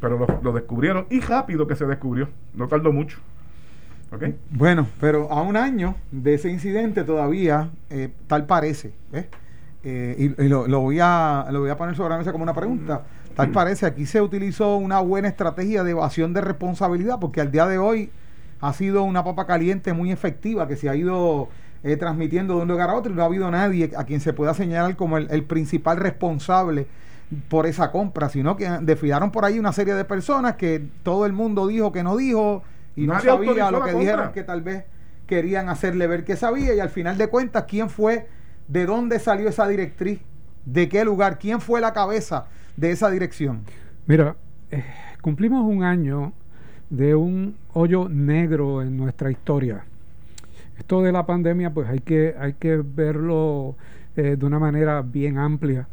Pero 0.00 0.26
lo, 0.42 0.52
descubrieron 0.52 1.06
y 1.10 1.20
rápido 1.20 1.66
que 1.66 1.74
se 1.74 1.86
descubrió. 1.86 2.28
No 2.54 2.68
tardó 2.68 2.92
mucho. 2.92 3.18
¿Okay? 4.12 4.38
Bueno, 4.50 4.86
pero 5.00 5.30
a 5.32 5.42
un 5.42 5.56
año 5.56 5.96
de 6.12 6.34
ese 6.34 6.50
incidente 6.50 7.02
todavía 7.02 7.70
eh, 7.90 8.12
tal 8.26 8.46
parece. 8.46 8.92
Eh, 9.82 10.34
y, 10.38 10.48
lo, 10.48 10.80
voy 10.80 10.98
a, 11.00 11.46
lo 11.50 11.60
voy 11.60 11.70
a 11.70 11.76
poner 11.76 11.96
sobre 11.96 12.10
la 12.10 12.18
mesa 12.18 12.32
como 12.32 12.44
una 12.44 12.54
pregunta. 12.54 13.02
Tal 13.34 13.50
parece, 13.50 13.86
aquí 13.86 14.06
se 14.06 14.20
utilizó 14.20 14.76
una 14.76 15.00
buena 15.00 15.28
estrategia 15.28 15.82
de 15.82 15.90
evasión 15.90 16.32
de 16.32 16.40
responsabilidad, 16.40 17.18
porque 17.20 17.40
al 17.40 17.50
día 17.50 17.66
de 17.66 17.78
hoy 17.78 18.10
ha 18.60 18.72
sido 18.72 19.02
una 19.02 19.24
papa 19.24 19.46
caliente 19.46 19.92
muy 19.92 20.12
efectiva 20.12 20.68
que 20.68 20.76
se 20.76 20.88
ha 20.88 20.94
ido 20.94 21.48
eh, 21.82 21.96
transmitiendo 21.96 22.56
de 22.56 22.62
un 22.62 22.68
lugar 22.68 22.90
a 22.90 22.94
otro 22.94 23.12
y 23.12 23.16
no 23.16 23.22
ha 23.22 23.26
habido 23.26 23.50
nadie 23.50 23.90
a 23.96 24.04
quien 24.04 24.20
se 24.20 24.32
pueda 24.32 24.54
señalar 24.54 24.96
como 24.96 25.18
el, 25.18 25.44
principal 25.44 25.96
responsable 25.96 26.86
por 27.48 27.66
esa 27.66 27.90
compra, 27.90 28.28
sino 28.28 28.56
que 28.56 28.68
desfilaron 28.82 29.32
por 29.32 29.44
ahí 29.44 29.58
una 29.58 29.72
serie 29.72 29.94
de 29.94 30.04
personas 30.04 30.54
que 30.54 30.86
todo 31.02 31.26
el 31.26 31.32
mundo 31.32 31.66
dijo 31.66 31.90
que 31.90 32.04
no 32.04 32.16
dijo 32.16 32.62
y 32.94 33.06
no 33.06 33.20
sabía 33.20 33.70
lo 33.70 33.82
que 33.82 33.94
dijeron 33.94 34.32
que 34.32 34.44
tal 34.44 34.62
vez 34.62 34.84
querían 35.26 35.68
hacerle 35.68 36.06
ver 36.06 36.24
que 36.24 36.36
sabía 36.36 36.74
y 36.74 36.80
al 36.80 36.90
final 36.90 37.18
de 37.18 37.28
cuentas, 37.28 37.64
¿quién 37.66 37.90
fue? 37.90 38.28
¿De 38.68 38.86
dónde 38.86 39.18
salió 39.18 39.48
esa 39.48 39.66
directriz? 39.66 40.20
¿De 40.64 40.88
qué 40.88 41.04
lugar? 41.04 41.38
¿Quién 41.38 41.60
fue 41.60 41.80
la 41.80 41.92
cabeza 41.92 42.46
de 42.76 42.90
esa 42.90 43.10
dirección? 43.10 43.62
Mira, 44.06 44.36
eh, 44.70 44.84
cumplimos 45.20 45.64
un 45.64 45.82
año 45.82 46.32
de 46.90 47.14
un 47.14 47.56
hoyo 47.72 48.08
negro 48.08 48.82
en 48.82 48.96
nuestra 48.96 49.30
historia 49.30 49.84
esto 50.78 51.02
de 51.02 51.12
la 51.12 51.26
pandemia, 51.26 51.70
pues 51.70 51.88
hay 51.88 52.00
que, 52.00 52.34
hay 52.38 52.54
que 52.54 52.76
verlo 52.76 53.76
eh, 54.16 54.36
de 54.36 54.46
una 54.46 54.58
manera 54.58 55.02
bien 55.02 55.38
amplia. 55.38 55.86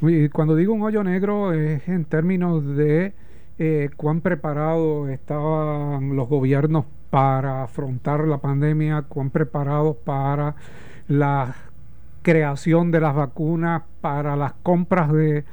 Y 0.00 0.28
cuando 0.28 0.56
digo 0.56 0.72
un 0.72 0.82
hoyo 0.82 1.04
negro 1.04 1.52
es 1.52 1.88
en 1.88 2.04
términos 2.04 2.64
de 2.76 3.14
eh, 3.58 3.90
cuán 3.96 4.20
preparados 4.20 5.10
estaban 5.10 6.16
los 6.16 6.28
gobiernos 6.28 6.84
para 7.10 7.64
afrontar 7.64 8.26
la 8.26 8.38
pandemia, 8.38 9.02
cuán 9.02 9.30
preparados 9.30 9.96
para 9.98 10.56
la 11.08 11.54
creación 12.22 12.90
de 12.90 13.00
las 13.00 13.14
vacunas, 13.14 13.82
para 14.00 14.34
las 14.34 14.54
compras 14.62 15.12
de, 15.12 15.44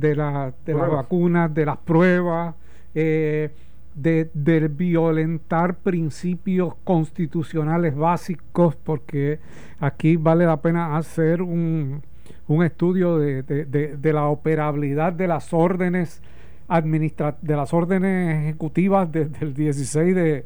de, 0.00 0.16
la, 0.16 0.52
de 0.64 0.74
las 0.74 0.90
vacunas, 0.90 1.52
de 1.52 1.66
las 1.66 1.78
pruebas. 1.78 2.54
Eh, 2.94 3.50
de, 3.94 4.68
violentar 4.68 5.74
principios 5.78 6.74
constitucionales 6.84 7.96
básicos, 7.96 8.76
porque 8.76 9.40
aquí 9.80 10.16
vale 10.16 10.46
la 10.46 10.58
pena 10.58 10.96
hacer 10.96 11.42
un, 11.42 12.02
un 12.46 12.64
estudio 12.64 13.18
de, 13.18 13.42
de, 13.42 14.12
la 14.12 14.26
operabilidad 14.26 15.12
de 15.12 15.26
las 15.26 15.52
órdenes 15.52 16.22
administra 16.68 17.36
de 17.40 17.56
las 17.56 17.72
órdenes 17.72 18.42
ejecutivas 18.44 19.10
desde 19.10 19.38
el 19.40 19.54
16 19.54 20.14
de, 20.14 20.44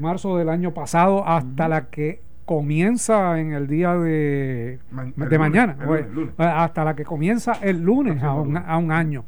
marzo 0.00 0.36
del 0.36 0.48
año 0.48 0.74
pasado 0.74 1.24
hasta 1.24 1.68
la 1.68 1.86
que 1.86 2.20
comienza 2.44 3.40
en 3.40 3.52
el 3.52 3.66
día 3.66 3.94
de, 3.94 4.78
de 5.16 5.38
mañana, 5.38 5.76
pues, 5.84 6.06
hasta 6.36 6.84
la 6.84 6.94
que 6.94 7.04
comienza 7.04 7.52
el 7.62 7.82
lunes 7.82 8.22
a 8.22 8.34
un, 8.34 8.56
a 8.56 8.76
un 8.76 8.92
año. 8.92 9.24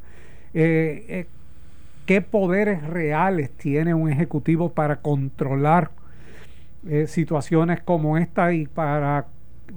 Eh, 0.52 1.04
eh, 1.08 1.26
qué 2.06 2.20
poderes 2.20 2.82
reales 2.82 3.50
tiene 3.50 3.94
un 3.94 4.10
ejecutivo 4.10 4.70
para 4.72 4.96
controlar 4.96 5.90
eh, 6.88 7.06
situaciones 7.06 7.82
como 7.82 8.16
esta 8.16 8.52
y 8.52 8.66
para 8.66 9.26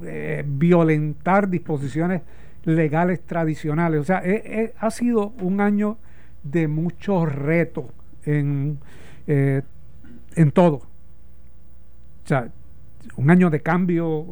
eh, 0.04 0.44
violentar 0.46 1.50
disposiciones 1.50 2.22
legales 2.66 3.22
tradicionales. 3.22 4.02
O 4.02 4.04
sea, 4.04 4.22
eh, 4.24 4.74
ha 4.80 4.92
sido 4.92 5.34
un 5.42 5.60
año 5.60 5.98
de 6.44 6.68
muchos 6.68 7.34
retos 7.34 7.86
en, 8.26 8.78
en 9.28 10.52
todo. 10.54 10.76
O 10.76 12.28
sea, 12.28 12.50
un 13.16 13.30
año 13.30 13.50
de 13.50 13.62
cambio 13.62 14.28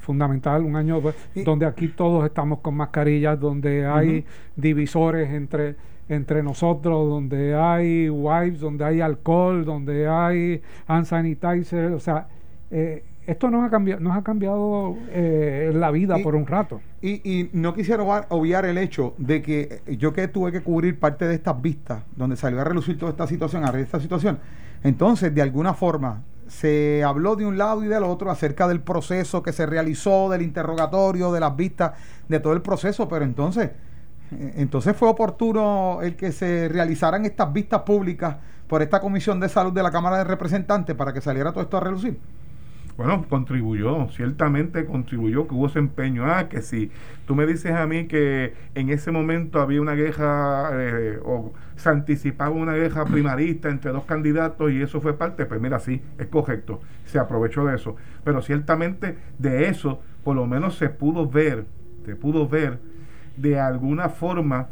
fundamental, 0.00 0.62
un 0.62 0.76
año 0.76 1.00
donde 1.44 1.66
aquí 1.66 1.88
todos 1.88 2.24
estamos 2.24 2.60
con 2.60 2.74
mascarillas, 2.74 3.38
donde 3.38 3.86
hay 3.86 4.24
divisores 4.56 5.30
entre 5.30 5.76
entre 6.08 6.42
nosotros, 6.42 7.08
donde 7.08 7.54
hay 7.54 8.08
wipes, 8.08 8.60
donde 8.60 8.84
hay 8.84 9.00
alcohol, 9.00 9.64
donde 9.64 10.08
hay 10.08 10.62
hand 10.86 11.06
sanitizer, 11.06 11.92
o 11.92 12.00
sea, 12.00 12.28
eh, 12.70 13.04
esto 13.26 13.50
nos 13.50 13.66
ha 13.66 13.70
cambiado, 13.70 14.00
nos 14.00 14.16
ha 14.16 14.22
cambiado 14.22 14.96
eh, 15.10 15.72
la 15.74 15.90
vida 15.90 16.16
por 16.22 16.36
un 16.36 16.46
rato. 16.46 16.80
Y, 17.02 17.28
y 17.28 17.50
no 17.52 17.74
quisiera 17.74 18.04
obviar 18.28 18.66
el 18.66 18.78
hecho 18.78 19.14
de 19.18 19.42
que 19.42 19.80
yo 19.98 20.12
que 20.12 20.28
tuve 20.28 20.52
que 20.52 20.60
cubrir 20.60 20.98
parte 20.98 21.26
de 21.26 21.34
estas 21.34 21.60
vistas, 21.60 22.04
donde 22.14 22.36
salió 22.36 22.60
a 22.60 22.64
relucir 22.64 22.96
toda 22.96 23.10
esta 23.10 23.26
situación, 23.26 23.64
a 23.64 23.76
esta 23.80 23.98
situación, 23.98 24.38
entonces 24.84 25.34
de 25.34 25.42
alguna 25.42 25.74
forma 25.74 26.22
se 26.48 27.02
habló 27.04 27.36
de 27.36 27.46
un 27.46 27.58
lado 27.58 27.84
y 27.84 27.88
del 27.88 28.04
otro 28.04 28.30
acerca 28.30 28.68
del 28.68 28.80
proceso 28.80 29.42
que 29.42 29.52
se 29.52 29.66
realizó, 29.66 30.28
del 30.30 30.42
interrogatorio, 30.42 31.32
de 31.32 31.40
las 31.40 31.56
vistas, 31.56 31.92
de 32.28 32.40
todo 32.40 32.52
el 32.52 32.62
proceso, 32.62 33.08
pero 33.08 33.24
entonces 33.24 33.70
eh, 34.32 34.54
entonces 34.56 34.96
fue 34.96 35.08
oportuno 35.08 36.00
el 36.02 36.16
que 36.16 36.32
se 36.32 36.68
realizaran 36.68 37.24
estas 37.24 37.52
vistas 37.52 37.82
públicas 37.82 38.36
por 38.66 38.82
esta 38.82 39.00
Comisión 39.00 39.38
de 39.40 39.48
Salud 39.48 39.72
de 39.72 39.82
la 39.82 39.90
Cámara 39.90 40.18
de 40.18 40.24
Representantes 40.24 40.96
para 40.96 41.12
que 41.12 41.20
saliera 41.20 41.52
todo 41.52 41.62
esto 41.62 41.76
a 41.76 41.80
relucir. 41.80 42.18
Bueno, 42.96 43.26
contribuyó, 43.28 44.08
ciertamente 44.08 44.86
contribuyó, 44.86 45.46
que 45.46 45.54
hubo 45.54 45.66
ese 45.66 45.78
empeño. 45.78 46.24
Ah, 46.24 46.48
que 46.48 46.62
si 46.62 46.90
tú 47.26 47.34
me 47.34 47.46
dices 47.46 47.72
a 47.72 47.86
mí 47.86 48.06
que 48.06 48.54
en 48.74 48.88
ese 48.88 49.10
momento 49.10 49.60
había 49.60 49.82
una 49.82 49.94
queja 49.94 50.70
eh, 50.72 51.18
o 51.22 51.52
se 51.76 51.90
anticipaba 51.90 52.50
una 52.50 52.72
queja 52.72 53.04
primarista 53.12 53.68
entre 53.68 53.92
dos 53.92 54.04
candidatos 54.04 54.72
y 54.72 54.80
eso 54.80 55.02
fue 55.02 55.12
parte, 55.12 55.44
pues 55.44 55.60
mira, 55.60 55.78
sí, 55.78 56.00
es 56.16 56.26
correcto, 56.28 56.80
se 57.04 57.18
aprovechó 57.18 57.66
de 57.66 57.76
eso. 57.76 57.96
Pero 58.24 58.40
ciertamente 58.40 59.18
de 59.38 59.68
eso, 59.68 60.00
por 60.24 60.34
lo 60.34 60.46
menos 60.46 60.78
se 60.78 60.88
pudo 60.88 61.28
ver, 61.28 61.66
se 62.06 62.16
pudo 62.16 62.48
ver 62.48 62.78
de 63.36 63.60
alguna 63.60 64.08
forma 64.08 64.68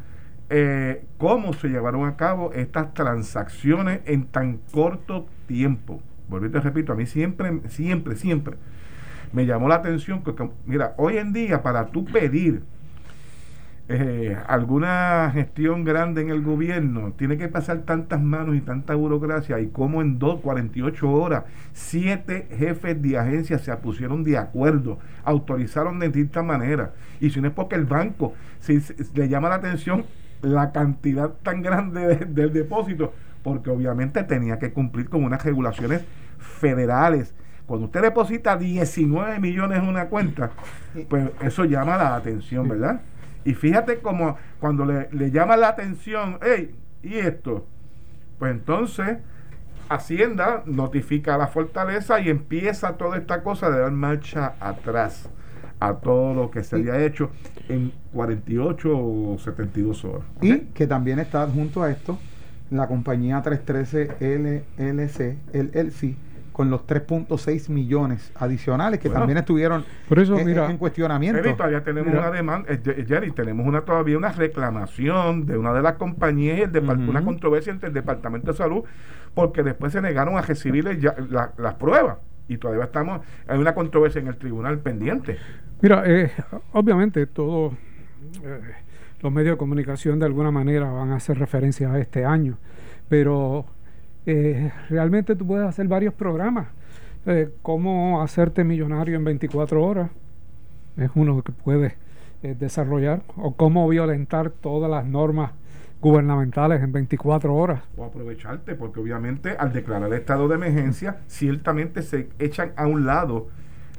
eh, 0.49 1.05
cómo 1.19 1.53
se 1.53 1.69
llevaron 1.69 2.09
a 2.09 2.17
cabo 2.17 2.53
estas 2.55 2.95
transacciones 2.95 4.01
en 4.07 4.25
tan 4.27 4.61
corto 4.73 5.27
tiempo. 5.47 6.01
Volví 6.29 6.49
te 6.49 6.61
repito, 6.61 6.93
a 6.93 6.97
mí 6.97 7.07
siempre, 7.07 7.61
siempre, 7.69 8.17
siempre 8.17 8.57
me 9.35 9.47
llamó 9.47 9.69
la 9.69 9.77
atención 9.77 10.23
que, 10.23 10.33
mira, 10.65 10.95
hoy 10.97 11.19
en 11.19 11.33
día 11.33 11.63
para 11.63 11.87
tú 11.87 12.05
pedir 12.05 12.63
eh, 13.89 14.39
alguna 14.47 15.31
gestión 15.35 15.85
grande 15.85 16.23
en 16.23 16.31
el 16.31 16.41
gobierno, 16.43 17.13
tiene 17.19 17.37
que 17.37 17.49
pasar 17.49 17.81
tantas 17.81 18.23
manos 18.23 18.57
y 18.57 18.61
tanta 18.61 18.95
burocracia 18.95 19.61
y 19.61 19.67
como 19.67 20.01
en 20.01 20.19
dos, 20.19 20.41
48 20.41 21.11
horas, 21.11 21.45
siete 21.73 22.47
jefes 22.57 23.03
de 23.03 23.19
agencia 23.19 23.59
se 23.59 23.77
pusieron 23.77 24.25
de 24.25 24.39
acuerdo, 24.39 24.99
autorizaron 25.25 25.99
de 25.99 26.07
distinta 26.07 26.43
manera. 26.43 26.93
Y 27.21 27.31
si 27.31 27.41
no 27.41 27.49
es 27.49 27.55
porque 27.55 27.75
el 27.75 27.85
banco 27.85 28.33
si, 28.61 28.81
le 29.15 29.29
llama 29.29 29.51
la 29.51 29.57
atención 29.57 30.07
la 30.41 30.73
cantidad 30.73 31.31
tan 31.43 31.61
grande 31.61 32.17
del 32.27 32.53
depósito, 32.53 33.13
porque 33.45 33.71
obviamente 33.71 34.25
tenía 34.25 34.59
que 34.59 34.73
cumplir 34.73 35.09
con 35.09 35.23
unas 35.23 35.45
regulaciones 35.45 36.03
federales. 36.39 37.33
Cuando 37.67 37.87
usted 37.87 38.03
deposita 38.03 38.57
19 38.57 39.39
millones 39.39 39.79
en 39.79 39.89
una 39.89 40.07
cuenta, 40.07 40.51
pues 41.09 41.31
eso 41.43 41.65
llama 41.65 41.97
la 41.97 42.17
atención, 42.17 42.69
¿verdad? 42.69 43.03
Y 43.45 43.55
fíjate 43.55 44.01
como 44.01 44.37
cuando 44.59 44.85
le, 44.85 45.09
le 45.13 45.31
llama 45.31 45.57
la 45.57 45.69
atención, 45.69 46.39
hey, 46.43 46.75
¿y 47.03 47.15
esto? 47.15 47.67
Pues 48.39 48.51
entonces 48.51 49.19
Hacienda 49.89 50.63
notifica 50.65 51.35
a 51.35 51.39
la 51.39 51.47
fortaleza 51.47 52.19
y 52.19 52.31
empieza 52.31 52.97
toda 52.97 53.19
esta 53.19 53.43
cosa 53.43 53.71
de 53.71 53.81
dar 53.81 53.93
marcha 53.93 54.55
atrás 54.59 55.29
a 55.79 55.95
todo 55.97 56.33
lo 56.33 56.51
que 56.51 56.65
se 56.65 56.77
había 56.77 57.05
hecho 57.05 57.31
en 57.69 57.93
48 58.15 58.89
o 58.91 59.39
72 59.39 60.05
horas. 60.07 60.23
Y 60.41 60.59
que 60.73 60.87
también 60.87 61.19
está 61.19 61.47
junto 61.47 61.83
a 61.83 61.91
esto 61.91 62.19
la 62.71 62.87
compañía 62.87 63.41
313 63.43 64.67
LLC, 64.79 65.37
el 65.53 65.71
LC, 65.75 66.17
con 66.53 66.71
los 66.71 66.87
3.6 66.87 67.69
millones 67.69 68.33
adicionales 68.37 69.01
que 69.01 69.11
también 69.11 69.39
estuvieron 69.39 69.85
por 70.09 70.21
eso, 70.21 70.37
mira, 70.37 70.71
en 70.71 70.79
cuestionamiento. 70.79 71.43
Pero 71.43 71.57
todavía 71.57 71.83
tenemos 71.83 72.13
una 72.13 72.31
demanda, 72.31 72.73
eh, 72.73 73.05
Jerry, 73.07 73.33
tenemos 73.33 73.67
una 73.67 73.81
todavía 73.81 74.17
una 74.17 74.31
reclamación 74.31 75.47
de 75.47 75.59
una 75.59 75.73
de 75.73 75.83
las 75.83 75.95
compañías 75.95 76.59
y 76.59 76.63
el 76.63 77.09
una 77.09 77.25
controversia 77.25 77.73
entre 77.73 77.89
el 77.89 77.95
Departamento 77.95 78.53
de 78.53 78.57
Salud, 78.57 78.85
porque 79.35 79.65
después 79.65 79.93
se 79.93 80.01
negaron 80.01 80.37
a 80.37 80.43
recibir 80.43 80.85
las 80.85 81.75
pruebas 81.75 82.19
y 82.49 82.59
todavía 82.59 82.85
estamos, 82.85 83.21
hay 83.49 83.59
una 83.59 83.75
controversia 83.75 84.21
en 84.21 84.29
el 84.29 84.37
tribunal 84.37 84.79
pendiente. 84.79 85.39
Mira, 85.81 86.05
eh, 86.07 86.31
obviamente 86.73 87.27
todos 87.27 87.73
eh, 88.45 88.61
los 89.25 89.33
medios 89.33 89.55
de 89.55 89.59
comunicación 89.59 90.19
de 90.19 90.27
alguna 90.27 90.51
manera 90.51 90.91
van 90.91 91.11
a 91.11 91.17
hacer 91.17 91.39
referencia 91.39 91.91
a 91.91 91.99
este 91.99 92.25
año, 92.25 92.59
pero 93.09 93.65
eh, 94.27 94.71
realmente 94.91 95.35
tú 95.35 95.47
puedes 95.47 95.67
hacer 95.67 95.89
varios 95.89 96.15
programas. 96.15 96.69
cómo 97.63 98.23
hacerte 98.23 98.65
millonario 98.65 99.17
en 99.17 99.25
24 99.25 99.83
horas 99.83 100.11
es 100.99 101.11
uno 101.15 101.43
que 101.43 101.53
puedes 101.53 101.95
desarrollar, 102.43 103.23
o 103.37 103.55
cómo 103.55 103.89
violentar 103.89 104.51
todas 104.51 104.91
las 104.91 105.07
normas 105.07 105.53
gubernamentales 106.03 106.83
en 106.83 106.93
24 106.93 107.55
horas. 107.55 107.81
O 107.97 108.05
aprovecharte, 108.05 108.75
porque 108.75 109.01
obviamente 109.01 109.57
al 109.59 109.73
declarar 109.73 110.13
el 110.13 110.19
estado 110.19 110.49
de 110.49 110.57
emergencia, 110.57 111.21
ciertamente 111.29 112.03
se 112.03 112.29
echan 112.39 112.73
a 112.77 112.87
un 112.87 113.07
lado 113.07 113.49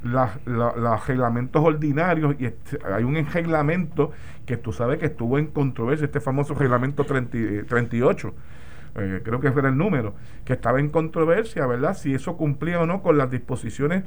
los 0.02 1.06
reglamentos 1.06 1.64
ordinarios 1.64 2.36
y 2.38 2.46
hay 2.84 3.04
un 3.04 3.14
reglamento 3.26 4.12
que 4.44 4.56
tú 4.56 4.72
sabes 4.72 4.98
que 4.98 5.06
estuvo 5.06 5.38
en 5.38 5.46
controversia, 5.46 6.06
este 6.06 6.20
famoso 6.20 6.54
reglamento 6.54 7.04
38. 7.04 8.34
Eh, 8.98 9.20
creo 9.22 9.40
que 9.40 9.48
era 9.48 9.68
el 9.68 9.76
número, 9.76 10.14
que 10.44 10.54
estaba 10.54 10.80
en 10.80 10.88
controversia, 10.88 11.66
¿verdad? 11.66 11.94
Si 11.94 12.14
eso 12.14 12.36
cumplía 12.36 12.80
o 12.80 12.86
no 12.86 13.02
con 13.02 13.18
las 13.18 13.30
disposiciones 13.30 14.04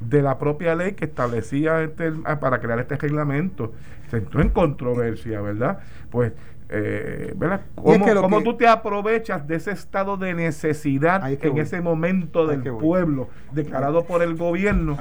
de 0.00 0.22
la 0.22 0.38
propia 0.38 0.74
ley 0.74 0.92
que 0.92 1.04
establecía 1.04 1.82
este, 1.82 2.10
para 2.10 2.60
crear 2.60 2.80
este 2.80 2.96
reglamento. 2.96 3.72
Se 4.10 4.18
entró 4.18 4.42
en 4.42 4.50
controversia, 4.50 5.40
¿verdad? 5.40 5.78
Pues 6.10 6.32
eh, 6.74 7.34
¿verdad? 7.36 7.60
¿Cómo, 7.74 8.42
tú 8.42 8.56
te 8.56 8.66
aprovechas 8.66 9.46
de 9.46 9.56
ese 9.56 9.72
estado 9.72 10.16
de 10.16 10.32
necesidad 10.32 11.30
en 11.30 11.58
ese 11.58 11.82
momento 11.82 12.46
del 12.46 12.62
pueblo 12.62 13.28
declarado 13.52 14.06
por 14.06 14.22
el 14.22 14.36
gobierno? 14.36 14.96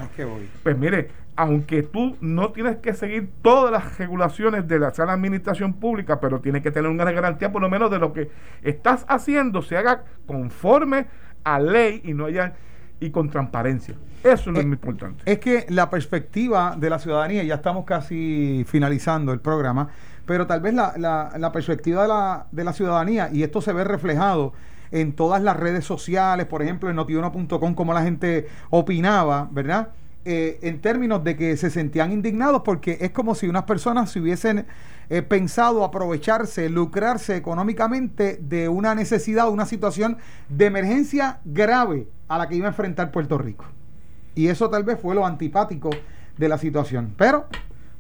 Pues 0.64 0.78
mire, 0.78 1.08
aunque 1.38 1.82
tú 1.82 2.18
no 2.20 2.52
tienes 2.52 2.78
que 2.78 2.94
seguir 2.94 3.30
todas 3.42 3.72
las 3.72 3.98
regulaciones 3.98 4.68
de 4.68 4.80
la 4.80 4.92
sala 4.92 5.14
administración 5.14 5.74
pública, 5.74 6.20
pero 6.20 6.42
tienes 6.42 6.62
que 6.62 6.72
tener 6.72 6.92
una 6.92 7.10
garantía 7.10 7.54
por 7.54 7.62
lo 7.62 7.70
menos 7.70 7.90
de 7.90 8.00
lo 8.00 8.12
que 8.12 8.30
estás 8.64 9.06
haciendo 9.08 9.62
se 9.62 9.78
haga 9.78 10.04
conforme 10.26 11.06
a 11.46 11.58
ley 11.60 12.02
y 12.04 12.14
no 12.14 12.26
haya 12.26 12.54
y 13.02 13.10
con 13.10 13.30
transparencia. 13.30 13.96
Eso 14.24 14.52
es 14.52 14.58
lo 14.58 14.64
muy 14.64 14.74
importante. 14.74 15.24
Es 15.26 15.40
que 15.40 15.66
la 15.70 15.90
perspectiva 15.90 16.76
de 16.78 16.90
la 16.90 17.00
ciudadanía, 17.00 17.44
ya 17.44 17.56
estamos 17.56 17.84
casi 17.84 18.64
finalizando 18.68 19.34
el 19.34 19.42
programa, 19.42 19.90
pero 20.26 20.48
tal 20.48 20.62
vez 20.62 20.74
la, 20.74 20.94
la, 20.98 21.52
perspectiva 21.52 22.04
de 22.04 22.08
la, 22.08 22.46
de 22.52 22.64
la 22.64 22.72
ciudadanía, 22.72 23.30
y 23.34 23.44
esto 23.44 23.60
se 23.60 23.74
ve 23.74 23.84
reflejado 23.84 24.54
en 24.92 25.14
todas 25.14 25.42
las 25.42 25.58
redes 25.58 25.84
sociales, 25.84 26.46
por 26.46 26.62
ejemplo 26.62 26.90
en 26.90 26.96
notiuno.com, 26.96 27.74
como 27.74 27.94
la 27.94 28.04
gente 28.04 28.48
opinaba, 28.70 29.50
¿verdad? 29.52 29.90
Eh, 30.24 30.60
en 30.62 30.82
términos 30.82 31.24
de 31.24 31.36
que 31.36 31.58
se 31.58 31.72
sentían 31.72 32.12
indignados 32.12 32.62
porque 32.64 33.00
es 33.02 33.10
como 33.10 33.34
si 33.34 33.48
unas 33.48 33.64
personas 33.64 34.12
se 34.12 34.20
hubiesen 34.20 34.68
eh, 35.10 35.24
pensado 35.24 35.84
aprovecharse, 35.84 36.70
lucrarse 36.70 37.36
económicamente 37.36 38.38
de 38.40 38.70
una 38.70 38.94
necesidad, 38.94 39.50
una 39.50 39.66
situación 39.66 40.18
de 40.48 40.68
emergencia 40.68 41.40
grave 41.44 42.08
a 42.28 42.38
la 42.38 42.48
que 42.48 42.56
iba 42.56 42.68
a 42.68 42.70
enfrentar 42.70 43.10
Puerto 43.10 43.40
Rico. 43.40 43.66
Y 44.36 44.48
eso 44.48 44.70
tal 44.70 44.84
vez 44.84 45.00
fue 45.00 45.16
lo 45.16 45.26
antipático 45.26 45.90
de 46.38 46.48
la 46.48 46.60
situación. 46.60 47.16
Pero 47.18 47.48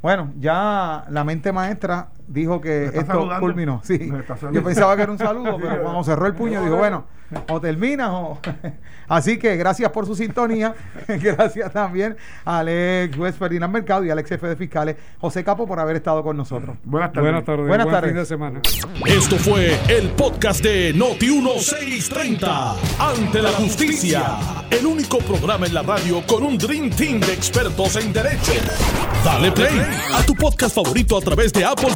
bueno, 0.03 0.31
ya 0.39 1.05
la 1.09 1.23
mente 1.23 1.51
maestra 1.51 2.09
dijo 2.31 2.61
que 2.61 2.85
esto 2.85 3.29
culminó. 3.39 3.81
Sí. 3.83 4.11
Yo 4.51 4.63
pensaba 4.63 4.95
que 4.95 5.03
era 5.03 5.11
un 5.11 5.17
saludo, 5.17 5.57
pero 5.61 5.83
cuando 5.83 6.03
cerró 6.03 6.27
el 6.27 6.33
puño 6.33 6.63
dijo, 6.63 6.77
bueno, 6.77 7.05
o 7.49 7.59
terminas 7.59 8.09
o... 8.11 8.39
Así 9.07 9.37
que 9.37 9.57
gracias 9.57 9.91
por 9.91 10.05
su 10.05 10.15
sintonía. 10.15 10.73
gracias 11.07 11.71
también 11.73 12.15
a 12.45 12.59
Alex 12.59 13.15
Juez 13.15 13.35
Ferdinand 13.35 13.73
Mercado 13.73 14.05
y 14.05 14.09
Alex 14.09 14.29
jefe 14.29 14.47
de 14.47 14.55
fiscales 14.55 14.95
José 15.19 15.43
Capo 15.43 15.67
por 15.67 15.79
haber 15.79 15.97
estado 15.97 16.23
con 16.23 16.37
nosotros. 16.37 16.77
Buenas 16.83 17.11
tardes. 17.11 17.31
Buenas 17.31 17.45
tardes. 17.45 17.67
Buenas 17.67 17.87
tardes. 17.87 18.11
Fin 18.11 18.19
de 18.19 18.25
semana. 18.25 18.61
Esto 19.05 19.35
fue 19.35 19.77
el 19.89 20.09
podcast 20.11 20.63
de 20.63 20.93
Noti 20.93 21.27
1630. 21.27 22.75
Ante 22.99 23.41
la 23.41 23.51
justicia. 23.51 24.37
El 24.69 24.85
único 24.85 25.17
programa 25.19 25.65
en 25.65 25.73
la 25.73 25.81
radio 25.81 26.25
con 26.25 26.43
un 26.43 26.57
Dream 26.57 26.89
Team 26.91 27.19
de 27.19 27.33
expertos 27.33 27.97
en 27.97 28.13
derecho. 28.13 28.53
Dale 29.25 29.51
play 29.51 29.77
a 30.13 30.23
tu 30.23 30.33
podcast 30.35 30.73
favorito 30.73 31.17
a 31.17 31.21
través 31.21 31.51
de 31.51 31.65
Apple 31.65 31.95